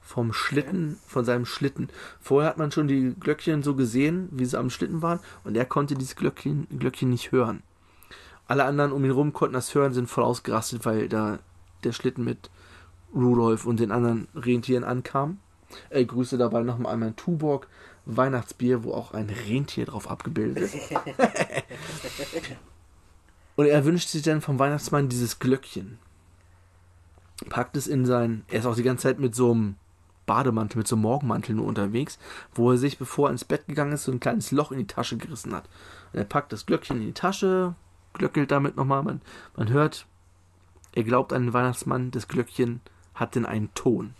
Vom 0.00 0.32
Schlitten, 0.32 0.98
von 1.06 1.24
seinem 1.24 1.46
Schlitten. 1.46 1.88
Vorher 2.20 2.50
hat 2.50 2.58
man 2.58 2.72
schon 2.72 2.88
die 2.88 3.14
Glöckchen 3.18 3.62
so 3.62 3.76
gesehen, 3.76 4.28
wie 4.32 4.44
sie 4.44 4.58
am 4.58 4.68
Schlitten 4.68 5.00
waren, 5.00 5.20
und 5.44 5.56
er 5.56 5.64
konnte 5.64 5.94
dieses 5.94 6.16
Glöckchen, 6.16 6.66
Glöckchen 6.76 7.10
nicht 7.10 7.30
hören. 7.30 7.62
Alle 8.48 8.64
anderen 8.64 8.92
um 8.92 9.04
ihn 9.04 9.12
rum 9.12 9.32
konnten 9.32 9.54
das 9.54 9.74
hören, 9.74 9.92
sind 9.92 10.10
voll 10.10 10.24
ausgerastet, 10.24 10.84
weil 10.84 11.08
da 11.08 11.38
der 11.84 11.92
Schlitten 11.92 12.24
mit 12.24 12.50
Rudolf 13.14 13.64
und 13.64 13.78
den 13.78 13.92
anderen 13.92 14.26
Rentieren 14.34 14.84
ankam. 14.84 15.38
Äh, 15.90 16.04
Grüße 16.04 16.36
dabei 16.36 16.62
nochmal 16.62 16.94
an 16.94 17.00
mein 17.00 17.16
Tuborg 17.16 17.68
Weihnachtsbier, 18.04 18.84
wo 18.84 18.92
auch 18.92 19.12
ein 19.12 19.30
Rentier 19.30 19.86
drauf 19.86 20.10
abgebildet 20.10 20.64
ist. 20.64 20.76
und 23.56 23.66
er 23.66 23.84
wünscht 23.84 24.08
sich 24.08 24.22
dann 24.22 24.40
vom 24.40 24.58
Weihnachtsmann 24.58 25.08
dieses 25.08 25.38
Glöckchen. 25.38 25.98
packt 27.48 27.76
es 27.76 27.86
in 27.86 28.06
sein, 28.06 28.44
er 28.48 28.60
ist 28.60 28.66
auch 28.66 28.74
die 28.74 28.82
ganze 28.82 29.04
Zeit 29.04 29.18
mit 29.18 29.34
so 29.34 29.52
einem 29.52 29.76
Bademantel, 30.26 30.78
mit 30.78 30.88
so 30.88 30.96
einem 30.96 31.02
Morgenmantel 31.02 31.54
nur 31.54 31.66
unterwegs, 31.66 32.18
wo 32.54 32.70
er 32.70 32.78
sich, 32.78 32.98
bevor 32.98 33.28
er 33.28 33.32
ins 33.32 33.44
Bett 33.44 33.66
gegangen 33.66 33.92
ist, 33.92 34.04
so 34.04 34.12
ein 34.12 34.20
kleines 34.20 34.50
Loch 34.50 34.72
in 34.72 34.78
die 34.78 34.86
Tasche 34.86 35.16
gerissen 35.16 35.54
hat. 35.54 35.68
Und 36.12 36.18
er 36.18 36.24
packt 36.24 36.52
das 36.52 36.66
Glöckchen 36.66 36.98
in 36.98 37.06
die 37.06 37.12
Tasche, 37.12 37.74
glöckelt 38.14 38.50
damit 38.50 38.76
nochmal, 38.76 39.02
man, 39.02 39.20
man 39.56 39.70
hört, 39.70 40.06
er 40.94 41.04
glaubt 41.04 41.32
an 41.32 41.44
den 41.44 41.52
Weihnachtsmann, 41.52 42.10
das 42.10 42.28
Glöckchen 42.28 42.80
hat 43.14 43.34
denn 43.34 43.46
einen 43.46 43.72
Ton. 43.74 44.14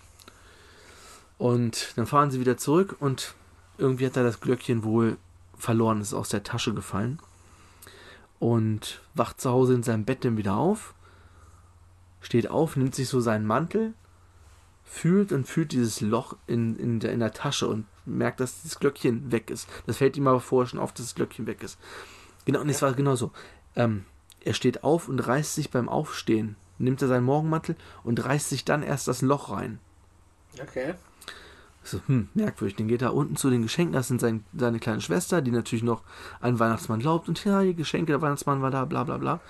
Und 1.39 1.93
dann 1.97 2.07
fahren 2.07 2.31
sie 2.31 2.41
wieder 2.41 2.57
zurück 2.57 2.97
und 3.01 3.35
irgendwie 3.83 4.07
hat 4.07 4.17
er 4.17 4.25
das 4.25 4.41
Glöckchen 4.41 4.85
wohl 4.85 5.19
verloren, 5.57 6.01
ist 6.01 6.15
aus 6.15 6.29
der 6.29 6.43
Tasche 6.43 6.73
gefallen. 6.73 7.19
Und 8.39 9.03
wacht 9.15 9.41
zu 9.41 9.51
Hause 9.51 9.75
in 9.75 9.83
seinem 9.83 10.05
Bett 10.05 10.25
dann 10.25 10.37
wieder 10.37 10.57
auf, 10.57 10.95
steht 12.21 12.49
auf, 12.49 12.77
nimmt 12.77 12.95
sich 12.95 13.09
so 13.09 13.21
seinen 13.21 13.47
Mantel, 13.47 13.95
fühlt 14.85 15.33
und 15.33 15.47
fühlt 15.47 15.73
dieses 15.73 16.01
Loch 16.01 16.37
in, 16.47 16.77
in, 16.77 17.01
der, 17.01 17.13
in 17.13 17.21
der 17.21 17.33
Tasche 17.33 17.69
und 17.69 17.87
merkt, 18.05 18.41
dass 18.41 18.63
das 18.63 18.79
Glöckchen 18.79 19.31
weg 19.31 19.51
ist. 19.51 19.69
Das 19.87 19.99
fällt 19.99 20.17
ihm 20.17 20.27
aber 20.27 20.41
vorher 20.41 20.69
schon 20.69 20.81
auf, 20.81 20.93
dass 20.93 21.07
das 21.07 21.15
Glöckchen 21.15 21.47
weg 21.47 21.63
ist. 21.63 21.79
Genau, 22.45 22.61
und 22.61 22.69
es 22.69 22.83
war 22.83 22.93
genauso. 22.95 23.31
Ähm, 23.77 24.05
er 24.41 24.55
steht 24.55 24.83
auf 24.83 25.09
und 25.09 25.21
reißt 25.21 25.55
sich 25.55 25.71
beim 25.71 25.89
Aufstehen, 25.89 26.57
nimmt 26.79 27.01
er 27.01 27.09
seinen 27.09 27.25
Morgenmantel 27.25 27.77
und 28.03 28.25
reißt 28.25 28.49
sich 28.49 28.65
dann 28.65 28.83
erst 28.83 29.07
das 29.07 29.23
Loch 29.23 29.51
rein. 29.51 29.79
Okay. 30.61 30.95
So, 31.85 32.01
hm, 32.07 32.29
merkwürdig. 32.35 32.77
Dann 32.77 32.89
geht 32.89 33.03
er 33.03 33.15
unten 33.15 33.37
zu 33.37 33.51
den 33.51 33.63
Geschenken. 33.63 33.93
Das 33.93 34.09
sind 34.09 34.21
sein, 34.21 34.45
seine 34.57 34.79
kleine 34.79 35.01
Schwester, 35.01 35.43
die 35.43 35.51
natürlich 35.51 35.83
noch 35.83 36.03
an 36.41 36.59
Weihnachtsmann 36.59 37.01
glaubt. 37.01 37.29
Und 37.29 37.45
ja, 37.45 37.63
die 37.63 37.75
Geschenke, 37.75 38.13
der 38.13 38.23
Weihnachtsmann 38.23 38.63
war 38.63 38.71
da, 38.71 38.85
bla 38.85 39.05
bla 39.05 39.19
bla. 39.19 39.41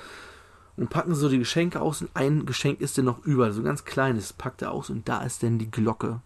Und 0.77 0.89
packen 0.89 1.15
so 1.15 1.29
die 1.29 1.39
Geschenke 1.39 1.81
aus 1.81 2.01
und 2.01 2.11
ein 2.15 2.47
Geschenk 2.47 2.81
ist 2.81 2.97
denn 2.97 3.05
noch 3.05 3.25
über, 3.27 3.53
so 3.53 3.61
ein 3.61 3.65
ganz 3.65 3.85
kleines, 3.85 4.33
packt 4.33 4.63
er 4.63 4.73
aus 4.73 4.89
und 4.89 5.07
da 5.07 5.23
ist 5.23 5.43
denn 5.43 5.59
die 5.59 5.71
Glocke 5.71 6.21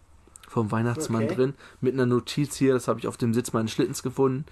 vom 0.48 0.70
Weihnachtsmann 0.70 1.24
Okay. 1.24 1.34
drin. 1.34 1.54
Mit 1.80 1.94
einer 1.94 2.06
Notiz 2.06 2.54
hier, 2.54 2.74
das 2.74 2.86
habe 2.86 3.00
ich 3.00 3.08
auf 3.08 3.16
dem 3.16 3.34
Sitz 3.34 3.52
meines 3.52 3.72
Schlittens 3.72 4.04
gefunden. 4.04 4.44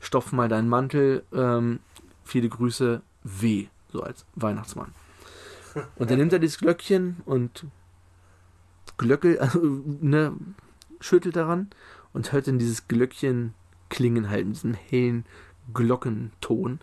Stopf 0.00 0.32
mal 0.32 0.50
deinen 0.50 0.68
Mantel. 0.68 1.24
Ähm, 1.32 1.80
viele 2.24 2.50
Grüße, 2.50 3.00
W. 3.24 3.66
So 3.90 4.02
als 4.02 4.26
Weihnachtsmann. 4.34 4.92
Und 5.96 6.10
dann 6.10 6.18
nimmt 6.18 6.34
er 6.34 6.38
dieses 6.40 6.58
Glöckchen 6.58 7.16
und 7.24 7.64
Glöckel, 8.98 9.38
also, 9.40 9.60
ne, 10.00 10.34
schüttelt 11.00 11.36
daran 11.36 11.68
und 12.12 12.32
hört 12.32 12.46
dann 12.46 12.58
dieses 12.58 12.88
Glöckchen 12.88 13.54
klingen 13.88 14.28
halt 14.28 14.42
in 14.42 14.52
diesem 14.52 14.74
hellen 14.74 15.24
Glockenton. 15.72 16.80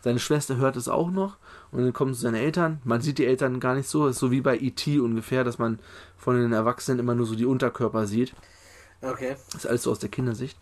Seine 0.00 0.18
Schwester 0.18 0.56
hört 0.56 0.76
es 0.76 0.88
auch 0.88 1.10
noch 1.10 1.38
und 1.70 1.82
dann 1.82 1.92
kommen 1.92 2.14
seine 2.14 2.40
Eltern. 2.40 2.80
Man 2.84 3.00
sieht 3.00 3.18
die 3.18 3.26
Eltern 3.26 3.60
gar 3.60 3.74
nicht 3.74 3.88
so. 3.88 4.06
Ist 4.06 4.18
so 4.18 4.30
wie 4.30 4.40
bei 4.40 4.56
E.T. 4.56 5.00
ungefähr, 5.00 5.44
dass 5.44 5.58
man 5.58 5.80
von 6.16 6.36
den 6.36 6.52
Erwachsenen 6.52 7.00
immer 7.00 7.14
nur 7.14 7.26
so 7.26 7.34
die 7.34 7.46
Unterkörper 7.46 8.06
sieht. 8.06 8.34
Okay. 9.02 9.36
Das 9.52 9.64
ist 9.64 9.66
alles 9.66 9.82
so 9.82 9.90
aus 9.90 9.98
der 9.98 10.08
Kindersicht. 10.08 10.58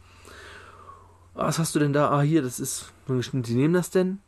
Was 1.34 1.58
hast 1.58 1.74
du 1.74 1.78
denn 1.78 1.92
da? 1.92 2.10
Ah, 2.10 2.22
hier, 2.22 2.42
das 2.42 2.60
ist. 2.60 2.92
Die 3.08 3.54
nehmen 3.54 3.74
das 3.74 3.90
denn 3.90 4.20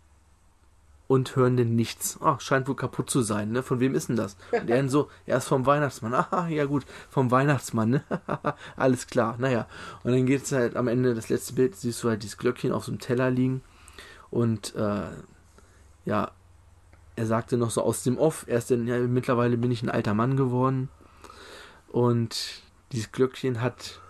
und 1.09 1.35
hören 1.35 1.57
denn 1.57 1.75
nichts. 1.75 2.19
Ah, 2.21 2.39
scheint 2.39 2.69
wohl 2.69 2.77
kaputt 2.77 3.11
zu 3.11 3.23
sein, 3.23 3.51
ne? 3.51 3.63
Von 3.63 3.81
wem 3.81 3.95
ist 3.95 4.11
denn 4.11 4.17
das? 4.17 4.37
Und 4.53 4.71
er 4.71 4.77
dann 4.77 4.91
so, 4.91 5.09
er 5.27 5.39
ist 5.39 5.49
vom 5.49 5.67
Weihnachtsmann. 5.67 6.15
Ah, 6.15 6.47
ja 6.51 6.67
gut, 6.67 6.85
vom 7.09 7.31
Weihnachtsmann, 7.31 7.91
ne? 7.91 8.05
Alles 8.77 9.07
klar, 9.07 9.37
naja. 9.39 9.67
Und 10.05 10.13
dann 10.13 10.27
geht's 10.27 10.53
halt 10.53 10.77
am 10.77 10.87
Ende, 10.87 11.15
das 11.15 11.31
letzte 11.31 11.55
Bild, 11.55 11.75
siehst 11.75 12.05
du 12.05 12.11
halt 12.11 12.23
dieses 12.23 12.37
Glöckchen 12.37 12.73
auf 12.73 12.85
so 12.85 12.93
einem 12.93 13.01
Teller 13.01 13.31
liegen. 13.31 13.63
Und, 14.31 14.75
äh, 14.77 15.09
ja, 16.05 16.31
er 17.17 17.27
sagte 17.27 17.57
noch 17.57 17.71
so 17.71 17.83
aus 17.83 18.03
dem 18.03 18.19
Off, 18.19 18.45
erst 18.47 18.71
denn, 18.71 18.87
ja, 18.87 18.99
mittlerweile 18.99 19.57
bin 19.57 19.73
ich 19.73 19.83
ein 19.83 19.91
alter 19.91 20.15
Mann 20.15 20.37
geworden. 20.37 20.91
Und 21.89 22.63
dieses 22.93 23.13
Glöckchen 23.13 23.63
hat 23.63 24.01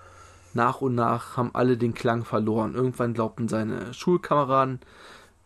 nach 0.52 0.80
und 0.80 0.96
nach 0.96 1.36
haben 1.36 1.54
alle 1.54 1.76
den 1.76 1.94
Klang 1.94 2.24
verloren. 2.24 2.74
Irgendwann 2.74 3.14
glaubten 3.14 3.46
seine 3.46 3.94
Schulkameraden 3.94 4.80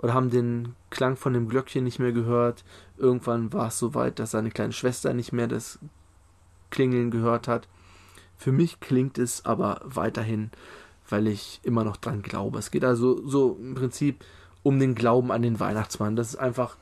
oder 0.03 0.15
haben 0.15 0.31
den 0.31 0.75
Klang 0.91 1.17
von 1.17 1.33
dem 1.33 1.49
Glöckchen 1.49 1.85
nicht 1.85 2.01
mehr 2.01 2.13
gehört. 2.13 2.65
Irgendwann 2.99 3.53
war 3.53 3.69
es 3.69 3.79
so 3.79 3.95
weit, 3.95 4.19
dass 4.19 4.33
seine 4.33 4.51
kleine 4.51 4.73
Schwester 4.73 5.15
nicht 5.15 5.33
mehr 5.33 5.47
das 5.47 5.79
Klingeln 6.71 7.11
gehört 7.11 7.49
hat. 7.49 7.69
Für 8.37 8.53
mich 8.53 8.81
klingt 8.81 9.17
es 9.19 9.45
aber 9.45 9.81
weiterhin, 9.85 10.51
weil 11.09 11.29
ich 11.29 11.61
immer 11.63 11.85
noch 11.85 11.97
dran 11.97 12.23
glaube. 12.23 12.59
Es 12.59 12.73
geht 12.73 12.85
also 12.85 13.27
so 13.27 13.57
im 13.61 13.75
Prinzip 13.75 14.25
um 14.65 14.81
den 14.81 14.97
Glauben 14.97 15.31
an 15.31 15.43
den 15.43 15.61
Weihnachtsmann. 15.61 16.17
Das 16.17 16.31
ist 16.31 16.37
einfach 16.37 16.77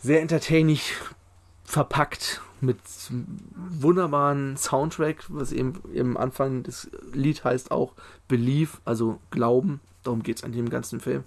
sehr 0.00 0.20
entertaining 0.20 0.80
verpackt 1.64 2.40
mit 2.60 2.78
wunderbaren 3.80 4.56
Soundtrack, 4.56 5.24
was 5.28 5.52
eben 5.52 5.80
im 5.92 6.16
Anfang 6.16 6.62
das 6.62 6.90
Lied 7.12 7.44
heißt 7.44 7.70
auch 7.70 7.92
Belief, 8.26 8.80
also 8.84 9.18
Glauben. 9.30 9.80
Darum 10.02 10.22
geht 10.22 10.38
es 10.38 10.44
an 10.44 10.52
dem 10.52 10.70
ganzen 10.70 11.00
Film. 11.00 11.24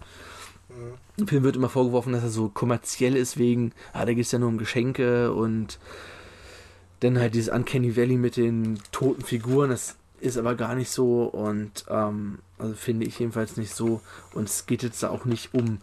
Im 1.17 1.27
Film 1.27 1.43
wird 1.43 1.55
immer 1.55 1.69
vorgeworfen, 1.69 2.13
dass 2.13 2.23
er 2.23 2.29
so 2.29 2.49
kommerziell 2.49 3.15
ist, 3.15 3.37
wegen, 3.37 3.73
ah, 3.93 4.05
da 4.05 4.13
geht 4.13 4.25
es 4.25 4.31
ja 4.31 4.39
nur 4.39 4.49
um 4.49 4.57
Geschenke 4.57 5.33
und 5.33 5.79
dann 7.01 7.19
halt 7.19 7.35
dieses 7.35 7.53
Uncanny 7.53 7.97
Valley 7.97 8.15
mit 8.15 8.37
den 8.37 8.79
toten 8.91 9.23
Figuren, 9.23 9.71
das 9.71 9.97
ist 10.19 10.37
aber 10.37 10.55
gar 10.55 10.75
nicht 10.75 10.91
so 10.91 11.23
und 11.23 11.85
ähm, 11.89 12.39
also 12.59 12.75
finde 12.75 13.07
ich 13.07 13.19
jedenfalls 13.19 13.57
nicht 13.57 13.73
so. 13.73 14.01
Und 14.33 14.47
es 14.47 14.65
geht 14.67 14.83
jetzt 14.83 15.01
da 15.03 15.09
auch 15.09 15.25
nicht 15.25 15.53
um 15.53 15.79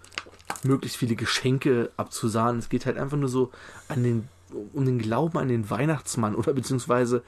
möglichst 0.63 0.97
viele 0.97 1.17
Geschenke 1.17 1.91
abzusahnen. 1.97 2.59
Es 2.59 2.69
geht 2.69 2.87
halt 2.87 2.97
einfach 2.97 3.17
nur 3.17 3.29
so 3.29 3.51
an 3.89 4.03
den, 4.03 4.29
um 4.73 4.85
den 4.85 4.99
Glauben 4.99 5.39
an 5.39 5.49
den 5.49 5.69
Weihnachtsmann 5.71 6.35
oder 6.35 6.53
beziehungsweise 6.53 7.23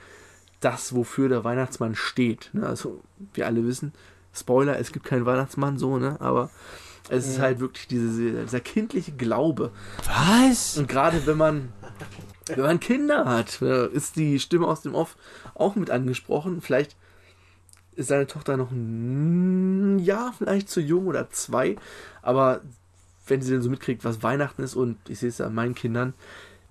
das, 0.60 0.94
wofür 0.94 1.28
der 1.28 1.44
Weihnachtsmann 1.44 1.94
steht. 1.94 2.50
Ne? 2.52 2.66
Also, 2.66 3.02
wir 3.34 3.46
alle 3.46 3.66
wissen, 3.66 3.92
Spoiler, 4.32 4.78
es 4.78 4.92
gibt 4.92 5.06
keinen 5.06 5.26
Weihnachtsmann, 5.26 5.78
so, 5.78 5.98
ne? 5.98 6.16
Aber 6.20 6.50
es 7.08 7.26
ist 7.26 7.40
halt 7.40 7.58
wirklich 7.58 7.88
diese, 7.88 8.42
dieser 8.42 8.60
kindliche 8.60 9.12
Glaube. 9.12 9.72
Was? 10.06 10.76
Und 10.78 10.86
gerade 10.86 11.26
wenn 11.26 11.36
man, 11.36 11.72
wenn 12.46 12.62
man 12.62 12.78
Kinder 12.78 13.24
hat, 13.24 13.60
äh, 13.62 13.88
ist 13.88 14.16
die 14.16 14.38
Stimme 14.38 14.68
aus 14.68 14.82
dem 14.82 14.94
Off 14.94 15.16
auch 15.54 15.74
mit 15.74 15.90
angesprochen. 15.90 16.60
Vielleicht 16.60 16.96
ist 17.96 18.08
seine 18.08 18.28
Tochter 18.28 18.56
noch 18.56 18.70
ein 18.70 19.98
Jahr, 19.98 20.32
vielleicht 20.36 20.68
zu 20.68 20.80
jung 20.80 21.06
oder 21.06 21.30
zwei. 21.30 21.76
Aber 22.22 22.60
wenn 23.26 23.42
sie 23.42 23.52
dann 23.52 23.62
so 23.62 23.70
mitkriegt, 23.70 24.04
was 24.04 24.22
Weihnachten 24.22 24.62
ist, 24.62 24.76
und 24.76 24.96
ich 25.08 25.18
sehe 25.18 25.30
es 25.30 25.38
ja 25.38 25.46
an 25.46 25.54
meinen 25.54 25.74
Kindern, 25.74 26.14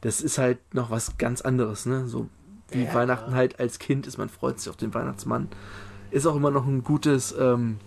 das 0.01 0.21
ist 0.21 0.37
halt 0.37 0.59
noch 0.73 0.91
was 0.91 1.17
ganz 1.17 1.41
anderes, 1.41 1.85
ne? 1.85 2.07
So 2.07 2.27
wie 2.71 2.83
Ja, 2.83 2.93
Weihnachten 2.93 3.31
ja. 3.31 3.37
halt 3.37 3.59
als 3.59 3.79
Kind 3.79 4.07
ist, 4.07 4.17
man 4.17 4.29
freut 4.29 4.59
sich 4.59 4.69
auf 4.69 4.77
den 4.77 4.93
Weihnachtsmann. 4.93 5.49
Ist 6.11 6.25
auch 6.25 6.35
immer 6.35 6.51
noch 6.51 6.65
ein 6.65 6.83
gutes, 6.83 7.33
ähm, 7.39 7.77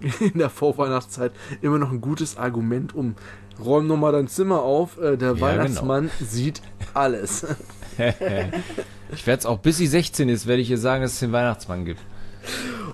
in 0.20 0.38
der 0.38 0.50
Vorweihnachtszeit, 0.50 1.32
immer 1.62 1.78
noch 1.78 1.90
ein 1.90 2.00
gutes 2.00 2.36
Argument, 2.36 2.94
um 2.94 3.14
räum 3.62 3.86
nochmal 3.86 4.12
dein 4.12 4.28
Zimmer 4.28 4.62
auf, 4.62 4.98
äh, 4.98 5.16
der 5.16 5.34
Ja, 5.34 5.40
Weihnachtsmann 5.40 6.10
sieht 6.20 6.62
alles. 6.94 7.44
ich 7.98 9.26
werde 9.26 9.40
es 9.40 9.46
auch, 9.46 9.58
bis 9.58 9.78
sie 9.78 9.86
16 9.86 10.28
ist, 10.28 10.46
werde 10.46 10.62
ich 10.62 10.70
ihr 10.70 10.78
sagen, 10.78 11.02
dass 11.02 11.14
es 11.14 11.18
den 11.20 11.32
Weihnachtsmann 11.32 11.84
gibt. 11.84 12.00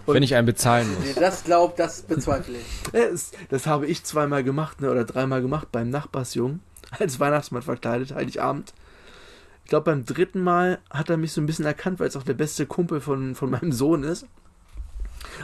Und- 0.07 0.15
wenn 0.15 0.23
ich 0.23 0.35
einen 0.35 0.47
bezahlen 0.47 0.89
muss. 0.95 1.05
Wer 1.15 1.23
das 1.23 1.45
glaubt, 1.45 1.79
das 1.79 2.03
bezweifle 2.03 2.55
ich. 2.57 2.91
Das, 2.93 3.31
das 3.51 3.67
habe 3.67 3.87
ich 3.87 4.03
zweimal 4.05 4.43
gemacht, 4.43 4.81
ne, 4.81 4.91
oder 4.91 5.05
dreimal 5.05 5.43
gemacht 5.43 5.69
beim 5.73 5.91
Nachbarsjungen, 5.91 6.61
als 6.91 7.21
Weihnachtsmann 7.21 7.63
verkleidet, 7.63 8.15
Heiligabend. 8.15 8.73
Ich 9.65 9.71
glaube, 9.71 9.91
beim 9.91 10.05
dritten 10.05 10.43
Mal 10.43 10.79
hat 10.91 11.09
er 11.09 11.17
mich 11.17 11.33
so 11.33 11.41
ein 11.41 11.47
bisschen 11.47 11.65
erkannt, 11.65 11.99
weil 11.99 12.09
es 12.09 12.17
auch 12.17 12.23
der 12.23 12.35
beste 12.35 12.67
Kumpel 12.67 13.01
von, 13.01 13.35
von 13.35 13.51
meinem 13.51 13.73
Sohn 13.73 14.03
ist. 14.03 14.27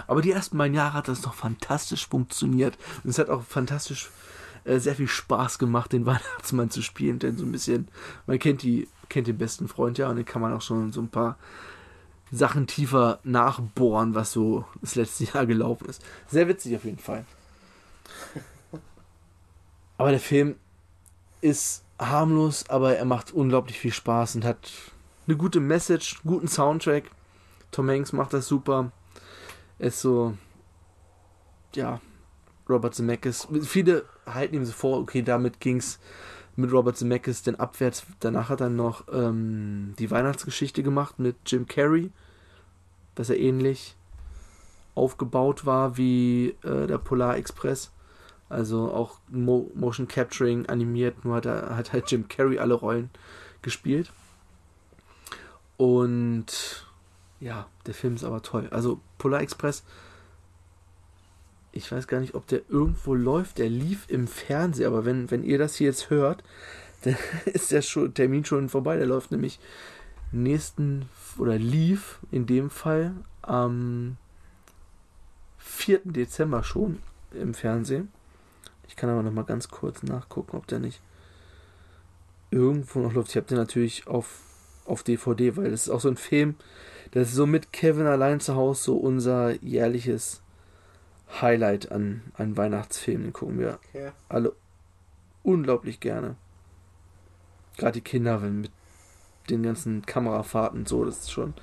Aber 0.06 0.20
die 0.20 0.30
ersten 0.30 0.58
beiden 0.58 0.74
Jahre 0.74 0.92
hat 0.92 1.08
das 1.08 1.22
noch 1.22 1.34
fantastisch 1.34 2.06
funktioniert. 2.06 2.76
Und 3.02 3.10
es 3.10 3.18
hat 3.18 3.30
auch 3.30 3.42
fantastisch 3.42 4.10
äh, 4.64 4.78
sehr 4.78 4.94
viel 4.94 5.08
Spaß 5.08 5.58
gemacht, 5.58 5.92
den 5.92 6.06
Weihnachtsmann 6.06 6.70
zu 6.70 6.82
spielen. 6.82 7.18
Denn 7.18 7.36
so 7.38 7.44
ein 7.44 7.52
bisschen, 7.52 7.88
man 8.26 8.38
kennt 8.38 8.62
die, 8.62 8.88
kennt 9.08 9.26
den 9.26 9.38
besten 9.38 9.68
Freund 9.68 9.96
ja 9.98 10.08
und 10.08 10.16
den 10.16 10.26
kann 10.26 10.42
man 10.42 10.52
auch 10.52 10.62
schon 10.62 10.92
so 10.92 11.00
ein 11.00 11.08
paar 11.08 11.38
Sachen 12.30 12.66
tiefer 12.66 13.18
nachbohren, 13.24 14.14
was 14.14 14.32
so 14.32 14.64
das 14.80 14.94
letzte 14.94 15.24
Jahr 15.24 15.46
gelaufen 15.46 15.88
ist. 15.88 16.02
Sehr 16.28 16.46
witzig 16.46 16.76
auf 16.76 16.84
jeden 16.84 16.98
Fall. 16.98 17.24
Aber 19.98 20.10
der 20.10 20.20
Film 20.20 20.56
ist 21.40 21.84
harmlos, 21.98 22.68
aber 22.68 22.96
er 22.96 23.04
macht 23.04 23.32
unglaublich 23.32 23.78
viel 23.78 23.92
Spaß 23.92 24.36
und 24.36 24.44
hat 24.44 24.70
eine 25.26 25.36
gute 25.36 25.60
Message, 25.60 26.20
guten 26.24 26.48
Soundtrack. 26.48 27.04
Tom 27.70 27.88
Hanks 27.88 28.12
macht 28.12 28.32
das 28.32 28.46
super. 28.46 28.90
Er 29.78 29.88
ist 29.88 30.00
so, 30.00 30.34
ja, 31.74 32.00
Robert 32.68 32.94
Zemeckis. 32.94 33.46
Viele 33.62 34.04
halten 34.26 34.54
ihm 34.54 34.64
so 34.64 34.72
vor, 34.72 34.98
okay, 34.98 35.22
damit 35.22 35.60
ging's 35.60 35.98
mit 36.56 36.72
Robert 36.72 36.96
Zemeckis 36.96 37.42
denn 37.42 37.56
abwärts. 37.56 38.04
Danach 38.20 38.48
hat 38.48 38.60
er 38.60 38.70
noch 38.70 39.04
ähm, 39.12 39.94
die 39.98 40.10
Weihnachtsgeschichte 40.10 40.82
gemacht 40.82 41.18
mit 41.18 41.36
Jim 41.46 41.66
Carrey, 41.66 42.10
dass 43.14 43.30
er 43.30 43.38
ähnlich 43.38 43.96
aufgebaut 44.94 45.64
war 45.64 45.96
wie 45.96 46.56
äh, 46.62 46.86
der 46.86 46.98
Polar 46.98 47.36
Express. 47.36 47.92
Also 48.50 48.92
auch 48.92 49.18
Mo 49.28 49.70
Motion 49.74 50.08
Capturing 50.08 50.66
animiert, 50.66 51.24
nur 51.24 51.36
hat 51.36 51.46
er 51.46 51.76
hat 51.76 51.92
halt 51.92 52.10
Jim 52.10 52.28
Carrey 52.28 52.58
alle 52.58 52.74
Rollen 52.74 53.08
gespielt. 53.62 54.12
Und 55.76 56.86
ja, 57.38 57.68
der 57.86 57.94
Film 57.94 58.16
ist 58.16 58.24
aber 58.24 58.42
toll. 58.42 58.68
Also 58.70 59.00
Polar 59.18 59.40
Express, 59.40 59.84
ich 61.72 61.90
weiß 61.90 62.08
gar 62.08 62.20
nicht, 62.20 62.34
ob 62.34 62.46
der 62.48 62.62
irgendwo 62.68 63.14
läuft. 63.14 63.58
Der 63.58 63.68
lief 63.68 64.04
im 64.08 64.26
Fernsehen, 64.26 64.86
aber 64.86 65.04
wenn, 65.04 65.30
wenn 65.30 65.44
ihr 65.44 65.56
das 65.56 65.76
hier 65.76 65.86
jetzt 65.86 66.10
hört, 66.10 66.42
dann 67.02 67.16
ist 67.46 67.72
der 67.72 67.82
schon, 67.82 68.12
Termin 68.12 68.44
schon 68.44 68.68
vorbei. 68.68 68.96
Der 68.96 69.06
läuft 69.06 69.30
nämlich 69.30 69.60
nächsten 70.32 71.08
oder 71.38 71.56
lief 71.56 72.18
in 72.30 72.46
dem 72.46 72.68
Fall 72.68 73.14
am 73.42 74.16
4. 75.58 76.00
Dezember 76.04 76.64
schon 76.64 76.98
im 77.32 77.54
Fernsehen. 77.54 78.10
Ich 78.90 78.96
kann 78.96 79.08
aber 79.08 79.22
noch 79.22 79.30
mal 79.30 79.44
ganz 79.44 79.68
kurz 79.68 80.02
nachgucken, 80.02 80.56
ob 80.56 80.66
der 80.66 80.80
nicht 80.80 81.00
irgendwo 82.50 82.98
noch 82.98 83.12
läuft. 83.12 83.28
Ich 83.30 83.36
habe 83.36 83.46
den 83.46 83.56
natürlich 83.56 84.08
auf, 84.08 84.40
auf 84.84 85.04
DVD, 85.04 85.56
weil 85.56 85.70
das 85.70 85.82
ist 85.82 85.90
auch 85.90 86.00
so 86.00 86.08
ein 86.08 86.16
Film, 86.16 86.56
das 87.12 87.28
ist 87.28 87.36
so 87.36 87.46
mit 87.46 87.72
Kevin 87.72 88.06
allein 88.08 88.40
zu 88.40 88.56
Hause 88.56 88.82
so 88.82 88.96
unser 88.96 89.52
jährliches 89.62 90.42
Highlight 91.40 91.92
an, 91.92 92.22
an 92.34 92.56
Weihnachtsfilmen. 92.56 93.28
Den 93.28 93.32
gucken 93.32 93.60
wir 93.60 93.78
Okay. 93.94 94.10
alle 94.28 94.54
unglaublich 95.44 96.00
gerne. 96.00 96.34
Gerade 97.78 97.92
die 97.92 98.00
Kinder, 98.00 98.42
wenn 98.42 98.62
mit 98.62 98.72
den 99.50 99.62
ganzen 99.62 100.04
Kamerafahrten 100.04 100.84
so, 100.84 101.04
das 101.04 101.20
ist 101.20 101.30
schon 101.30 101.54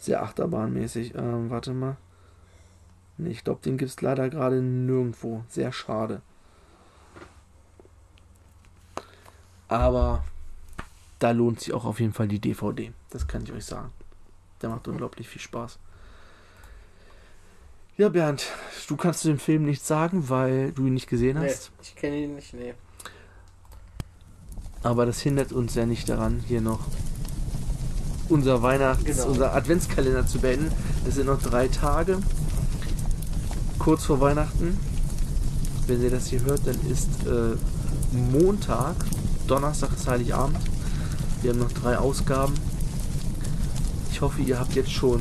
sehr 0.00 0.24
achterbahnmäßig. 0.24 1.14
Ähm, 1.14 1.48
warte 1.48 1.72
mal. 1.72 1.96
Nee, 3.18 3.30
ich 3.30 3.44
glaube, 3.44 3.60
den 3.64 3.78
gibt 3.78 3.92
es 3.92 4.00
leider 4.00 4.28
gerade 4.28 4.60
nirgendwo. 4.60 5.44
Sehr 5.48 5.70
schade. 5.70 6.22
Aber 9.72 10.24
da 11.18 11.30
lohnt 11.30 11.60
sich 11.60 11.72
auch 11.72 11.84
auf 11.84 12.00
jeden 12.00 12.12
Fall 12.12 12.28
die 12.28 12.38
DVD. 12.38 12.92
Das 13.10 13.26
kann 13.26 13.42
ich 13.44 13.52
euch 13.52 13.64
sagen. 13.64 13.90
Der 14.60 14.68
macht 14.70 14.86
unglaublich 14.88 15.28
viel 15.28 15.40
Spaß. 15.40 15.78
Ja, 17.96 18.08
Bernd, 18.08 18.46
du 18.88 18.96
kannst 18.96 19.20
zu 19.20 19.28
dem 19.28 19.38
Film 19.38 19.64
nichts 19.64 19.86
sagen, 19.86 20.28
weil 20.28 20.72
du 20.72 20.86
ihn 20.86 20.94
nicht 20.94 21.08
gesehen 21.08 21.38
Nee, 21.38 21.48
hast. 21.50 21.70
ich 21.82 21.94
kenne 21.94 22.16
ihn 22.16 22.34
nicht, 22.34 22.54
nee. 22.54 22.74
Aber 24.82 25.06
das 25.06 25.20
hindert 25.20 25.52
uns 25.52 25.74
ja 25.74 25.86
nicht 25.86 26.08
daran, 26.08 26.42
hier 26.46 26.60
noch 26.60 26.80
unser 28.28 28.62
Weihnachts-, 28.62 29.04
Genau. 29.04 29.26
unser 29.26 29.54
Adventskalender 29.54 30.26
zu 30.26 30.38
beenden. 30.40 30.72
Es 31.06 31.16
sind 31.16 31.26
noch 31.26 31.40
drei 31.40 31.68
Tage. 31.68 32.18
Kurz 33.78 34.04
vor 34.04 34.20
Weihnachten. 34.20 34.78
Wenn 35.86 36.02
ihr 36.02 36.10
das 36.10 36.28
hier 36.28 36.42
hört, 36.44 36.66
dann 36.66 36.78
ist 36.90 37.08
äh, 37.26 37.56
Montag. 38.16 38.96
Donnerstag 39.52 39.90
ist 39.94 40.08
Heiligabend. 40.08 40.56
Wir 41.42 41.50
haben 41.50 41.58
noch 41.58 41.72
drei 41.72 41.98
Ausgaben. 41.98 42.54
Ich 44.10 44.22
hoffe, 44.22 44.40
ihr 44.40 44.58
habt 44.58 44.74
jetzt 44.74 44.90
schon, 44.90 45.20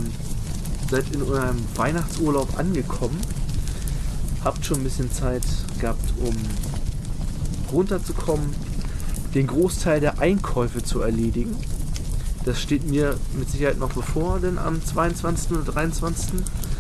seid 0.90 1.04
in 1.14 1.22
eurem 1.22 1.58
Weihnachtsurlaub 1.76 2.58
angekommen. 2.58 3.20
Habt 4.42 4.66
schon 4.66 4.78
ein 4.78 4.84
bisschen 4.86 5.12
Zeit 5.12 5.44
gehabt, 5.82 6.14
um 6.24 6.34
runterzukommen, 7.74 8.56
den 9.36 9.48
Großteil 9.48 10.00
der 10.00 10.20
Einkäufe 10.20 10.82
zu 10.82 11.02
erledigen. 11.02 11.54
Das 12.46 12.62
steht 12.62 12.90
mir 12.90 13.18
mit 13.38 13.50
Sicherheit 13.50 13.80
noch 13.80 13.92
bevor, 13.92 14.40
denn 14.40 14.58
am 14.58 14.82
22. 14.82 15.52
oder 15.58 15.74
23. 15.74 16.36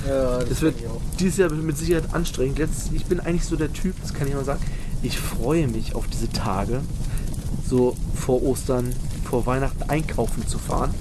Ja, 0.07 0.39
das, 0.39 0.47
Das 0.47 0.61
wird 0.61 0.75
dieses 1.19 1.35
Jahr 1.35 1.51
mit 1.51 1.77
Sicherheit 1.77 2.13
anstrengend. 2.13 2.59
Letzt, 2.59 2.93
ich 2.93 3.07
bin 3.07 3.19
eigentlich 3.19 3.43
so 3.43 3.57
der 3.57 3.73
Typ, 3.73 3.93
das 4.01 4.13
kann 4.13 4.29
ich 4.29 4.35
mal 4.35 4.45
sagen. 4.45 4.61
Ich 5.03 5.19
freue 5.19 5.67
mich 5.67 5.95
auf 5.95 6.07
diese 6.07 6.29
Tage, 6.29 6.79
so 7.71 7.95
vor 8.13 8.43
Ostern, 8.43 8.93
vor 9.23 9.45
Weihnachten 9.45 9.89
einkaufen 9.89 10.45
zu 10.45 10.59
fahren. 10.59 10.93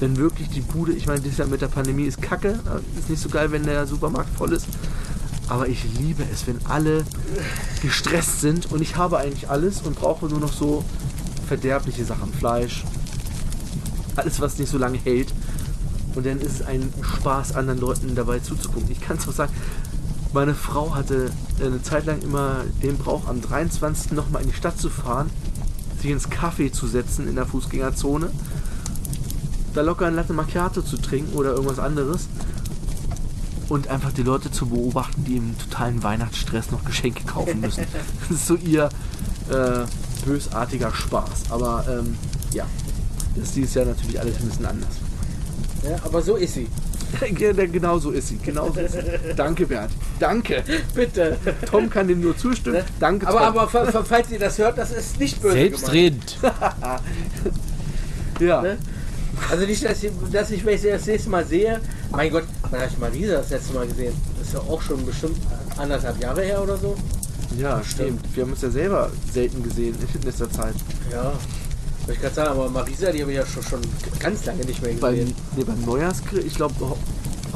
Wenn 0.00 0.16
wirklich 0.16 0.48
die 0.48 0.60
Bude, 0.60 0.92
ich 0.92 1.06
meine, 1.06 1.20
dieses 1.20 1.38
Jahr 1.38 1.48
mit 1.48 1.60
der 1.60 1.68
Pandemie 1.68 2.04
ist 2.04 2.22
kacke, 2.22 2.48
äh, 2.50 2.98
ist 2.98 3.10
nicht 3.10 3.20
so 3.20 3.28
geil, 3.28 3.50
wenn 3.50 3.64
der 3.64 3.86
Supermarkt 3.86 4.30
voll 4.36 4.52
ist. 4.52 4.66
Aber 5.48 5.68
ich 5.68 5.84
liebe 5.98 6.22
es, 6.32 6.46
wenn 6.46 6.64
alle 6.64 7.04
gestresst 7.82 8.40
sind 8.40 8.70
und 8.70 8.80
ich 8.80 8.96
habe 8.96 9.18
eigentlich 9.18 9.50
alles 9.50 9.82
und 9.82 9.96
brauche 9.96 10.26
nur 10.26 10.38
noch 10.38 10.52
so 10.52 10.84
verderbliche 11.46 12.04
Sachen. 12.04 12.32
Fleisch, 12.32 12.84
alles, 14.16 14.40
was 14.40 14.58
nicht 14.58 14.70
so 14.70 14.78
lange 14.78 14.98
hält. 14.98 15.34
Und 16.14 16.24
dann 16.24 16.40
ist 16.40 16.60
es 16.60 16.62
ein 16.62 16.92
Spaß, 17.02 17.56
anderen 17.56 17.80
Leuten 17.80 18.14
dabei 18.14 18.38
zuzugucken. 18.38 18.90
Ich 18.90 19.00
kann 19.00 19.16
es 19.16 19.28
auch 19.28 19.32
sagen, 19.32 19.52
meine 20.32 20.54
Frau 20.54 20.94
hatte 20.94 21.30
eine 21.60 21.82
Zeit 21.82 22.06
lang 22.06 22.22
immer 22.22 22.64
den 22.82 22.96
Brauch, 22.96 23.26
am 23.28 23.42
23. 23.42 24.12
nochmal 24.12 24.42
in 24.42 24.48
die 24.48 24.54
Stadt 24.54 24.78
zu 24.78 24.88
fahren, 24.88 25.28
sich 26.02 26.10
ins 26.10 26.28
Café 26.28 26.72
zu 26.72 26.86
setzen 26.86 27.28
in 27.28 27.36
der 27.36 27.46
Fußgängerzone, 27.46 28.30
da 29.74 29.80
locker 29.80 30.06
ein 30.06 30.14
Latte 30.14 30.32
Macchiato 30.32 30.82
zu 30.82 30.98
trinken 30.98 31.34
oder 31.34 31.52
irgendwas 31.52 31.78
anderes 31.78 32.28
und 33.68 33.88
einfach 33.88 34.12
die 34.12 34.22
Leute 34.22 34.50
zu 34.50 34.66
beobachten, 34.66 35.24
die 35.24 35.36
im 35.36 35.56
totalen 35.56 36.02
Weihnachtsstress 36.02 36.70
noch 36.70 36.84
Geschenke 36.84 37.24
kaufen 37.24 37.60
müssen. 37.60 37.86
Das 38.28 38.38
ist 38.38 38.46
so 38.46 38.56
ihr 38.56 38.90
äh, 39.48 39.86
bösartiger 40.26 40.92
Spaß. 40.92 41.50
Aber 41.50 41.84
ähm, 41.88 42.16
ja, 42.52 42.66
das 43.34 43.44
ist 43.48 43.56
dieses 43.56 43.74
Jahr 43.74 43.86
natürlich 43.86 44.20
alles 44.20 44.36
ein 44.38 44.48
bisschen 44.48 44.66
anders. 44.66 44.96
Ja, 45.82 45.96
aber 46.04 46.22
so 46.22 46.36
ist 46.36 46.54
sie. 46.54 46.68
Genau 47.72 47.98
so 47.98 48.10
ist 48.10 48.28
sie. 48.28 48.36
Genau 48.38 48.70
so 48.72 48.80
ist 48.80 48.92
sie. 48.92 49.00
Danke, 49.36 49.66
Bernd. 49.66 49.92
Danke. 50.18 50.62
Bitte. 50.94 51.36
Tom 51.70 51.88
kann 51.90 52.08
dem 52.08 52.20
nur 52.20 52.36
zustimmen. 52.36 52.82
Danke, 52.98 53.26
Aber, 53.28 53.38
Tom. 53.38 53.48
aber 53.48 53.68
fa- 53.68 54.04
falls 54.04 54.30
ihr 54.30 54.38
das 54.38 54.58
hört, 54.58 54.78
das 54.78 54.90
ist 54.92 55.18
nicht 55.20 55.40
böse. 55.40 55.54
Selbstredend. 55.54 56.38
ja. 58.40 58.62
Ne? 58.62 58.78
Also 59.50 59.66
nicht, 59.66 59.84
dass 59.84 60.02
ich, 60.02 60.10
dass 60.30 60.50
ich, 60.50 60.64
wenn 60.64 60.74
ich 60.74 60.82
sie 60.82 60.90
das 60.90 61.06
nächste 61.06 61.30
Mal 61.30 61.44
sehe, 61.46 61.80
mein 62.10 62.30
Gott, 62.30 62.44
wann 62.70 62.80
habe 62.80 62.90
ich 62.92 62.98
Marisa 62.98 63.36
das 63.38 63.50
letzte 63.50 63.72
Mal 63.74 63.86
gesehen? 63.86 64.14
Das 64.38 64.48
ist 64.48 64.54
ja 64.54 64.60
auch 64.60 64.80
schon 64.82 65.04
bestimmt 65.06 65.38
anderthalb 65.76 66.20
Jahre 66.20 66.42
her 66.42 66.62
oder 66.62 66.76
so. 66.76 66.94
ja, 67.58 67.82
stimmt. 67.84 68.20
Wir 68.34 68.44
haben 68.44 68.52
uns 68.52 68.62
ja 68.62 68.70
selber 68.70 69.10
selten 69.32 69.62
gesehen 69.62 69.96
in 70.14 70.22
letzter 70.22 70.50
Zeit. 70.50 70.74
Ja. 71.10 71.32
Wollte 72.02 72.12
ich 72.14 72.20
gerade 72.20 72.34
sagen, 72.34 72.50
aber 72.50 72.68
Marisa, 72.68 73.12
die 73.12 73.20
habe 73.22 73.30
ich 73.30 73.36
ja 73.38 73.46
schon, 73.46 73.62
schon 73.62 73.80
ganz 74.18 74.44
lange 74.44 74.64
nicht 74.64 74.82
mehr 74.82 74.92
Beim, 74.94 75.14
gesehen. 75.14 75.34
nee, 75.56 75.64
beim 75.64 75.80
Neujahrsgrill, 75.84 76.44
ich 76.46 76.54
glaube, 76.54 76.74
Ho 76.80 76.96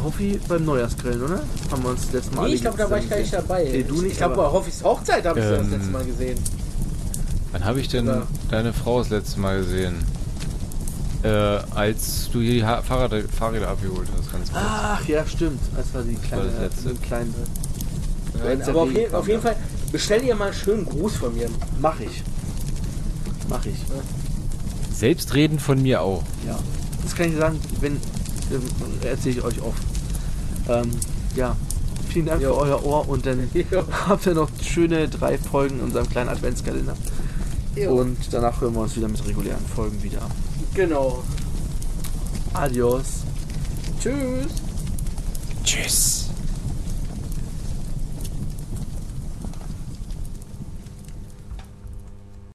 Hoffi 0.02 0.38
beim 0.46 0.64
Neujahrsgrillen, 0.64 1.22
oder? 1.22 1.40
Haben 1.70 1.82
wir 1.82 1.90
uns 1.90 2.02
das 2.02 2.12
letzte 2.12 2.34
Mal 2.36 2.48
Nee, 2.48 2.54
ich 2.54 2.60
glaube, 2.60 2.76
da 2.78 2.90
war 2.90 2.98
ich 2.98 3.08
gar 3.10 3.18
nicht 3.18 3.32
dabei. 3.32 3.64
Nee, 3.64 3.82
du 3.82 4.02
nicht, 4.02 4.12
ich 4.12 4.18
glaube, 4.18 4.36
bei 4.36 4.42
Hoffis 4.44 4.84
Hochzeit 4.84 5.24
habe 5.26 5.40
ich 5.40 5.44
sie 5.46 5.50
das 5.52 5.60
Ähm, 5.66 5.70
letzte 5.72 5.90
Mal 5.90 6.04
gesehen. 6.04 6.38
Wann 7.52 7.64
habe 7.64 7.80
ich 7.80 7.88
denn 7.88 8.06
Ja. 8.06 8.22
deine 8.50 8.72
Frau 8.72 8.98
das 9.00 9.08
letzte 9.10 9.40
Mal 9.40 9.58
gesehen? 9.58 9.94
Äh, 11.22 11.28
als 11.74 12.28
du 12.30 12.40
hier 12.40 12.52
die 12.54 12.64
Ha- 12.64 12.82
Fahrräder, 12.82 13.26
Fahrräder 13.28 13.68
abgeholt 13.68 14.06
hast, 14.16 14.30
ganz 14.30 14.52
kurz. 14.52 14.62
Ach 14.64 15.08
ja, 15.08 15.26
stimmt. 15.26 15.60
Das 15.74 15.92
war 15.94 16.02
die 16.02 16.14
kleine, 16.14 16.44
das 16.44 16.60
letzte. 16.60 16.88
die 16.90 16.98
kleine 17.00 17.30
Nein, 18.34 18.42
Wenn's 18.44 18.68
aber 18.68 18.82
auf, 18.82 18.92
je, 18.92 19.04
kam, 19.06 19.14
auf 19.20 19.26
jeden 19.28 19.42
ja. 19.42 19.48
Fall, 19.50 19.56
bestell 19.90 20.20
dir 20.20 20.34
mal 20.36 20.46
einen 20.46 20.54
schönen 20.54 20.84
Gruß 20.84 21.16
von 21.16 21.34
mir. 21.34 21.48
Mach 21.80 21.98
ich. 22.00 22.22
Mach 23.48 23.64
ich. 23.64 23.76
Selbstredend 24.96 25.60
von 25.60 25.82
mir 25.82 26.02
auch. 26.02 26.22
Ja. 26.46 26.58
Das 27.02 27.14
kann 27.14 27.30
ich 27.30 27.36
sagen, 27.36 27.60
wenn 27.80 27.92
ähm, 27.92 28.62
erzähle 29.02 29.38
ich 29.38 29.44
euch 29.44 29.60
oft. 29.62 29.82
Ähm, 30.68 30.90
ja. 31.34 31.56
Vielen 32.08 32.26
Dank 32.26 32.40
Jo. 32.40 32.54
für 32.54 32.60
euer 32.60 32.84
Ohr 32.84 33.08
und 33.08 33.26
dann 33.26 33.50
Jo. 33.52 33.84
habt 34.08 34.26
ihr 34.26 34.34
noch 34.34 34.48
schöne 34.62 35.08
drei 35.08 35.38
Folgen 35.38 35.78
in 35.78 35.84
unserem 35.84 36.08
kleinen 36.08 36.30
Adventskalender. 36.30 36.96
Und 37.88 38.16
danach 38.30 38.58
hören 38.62 38.74
wir 38.74 38.80
uns 38.80 38.96
wieder 38.96 39.08
mit 39.08 39.22
regulären 39.26 39.64
Folgen 39.74 40.02
wieder. 40.02 40.22
Genau. 40.74 41.22
Adios. 42.54 43.22
Tschüss. 44.00 44.46
Tschüss. 45.62 46.15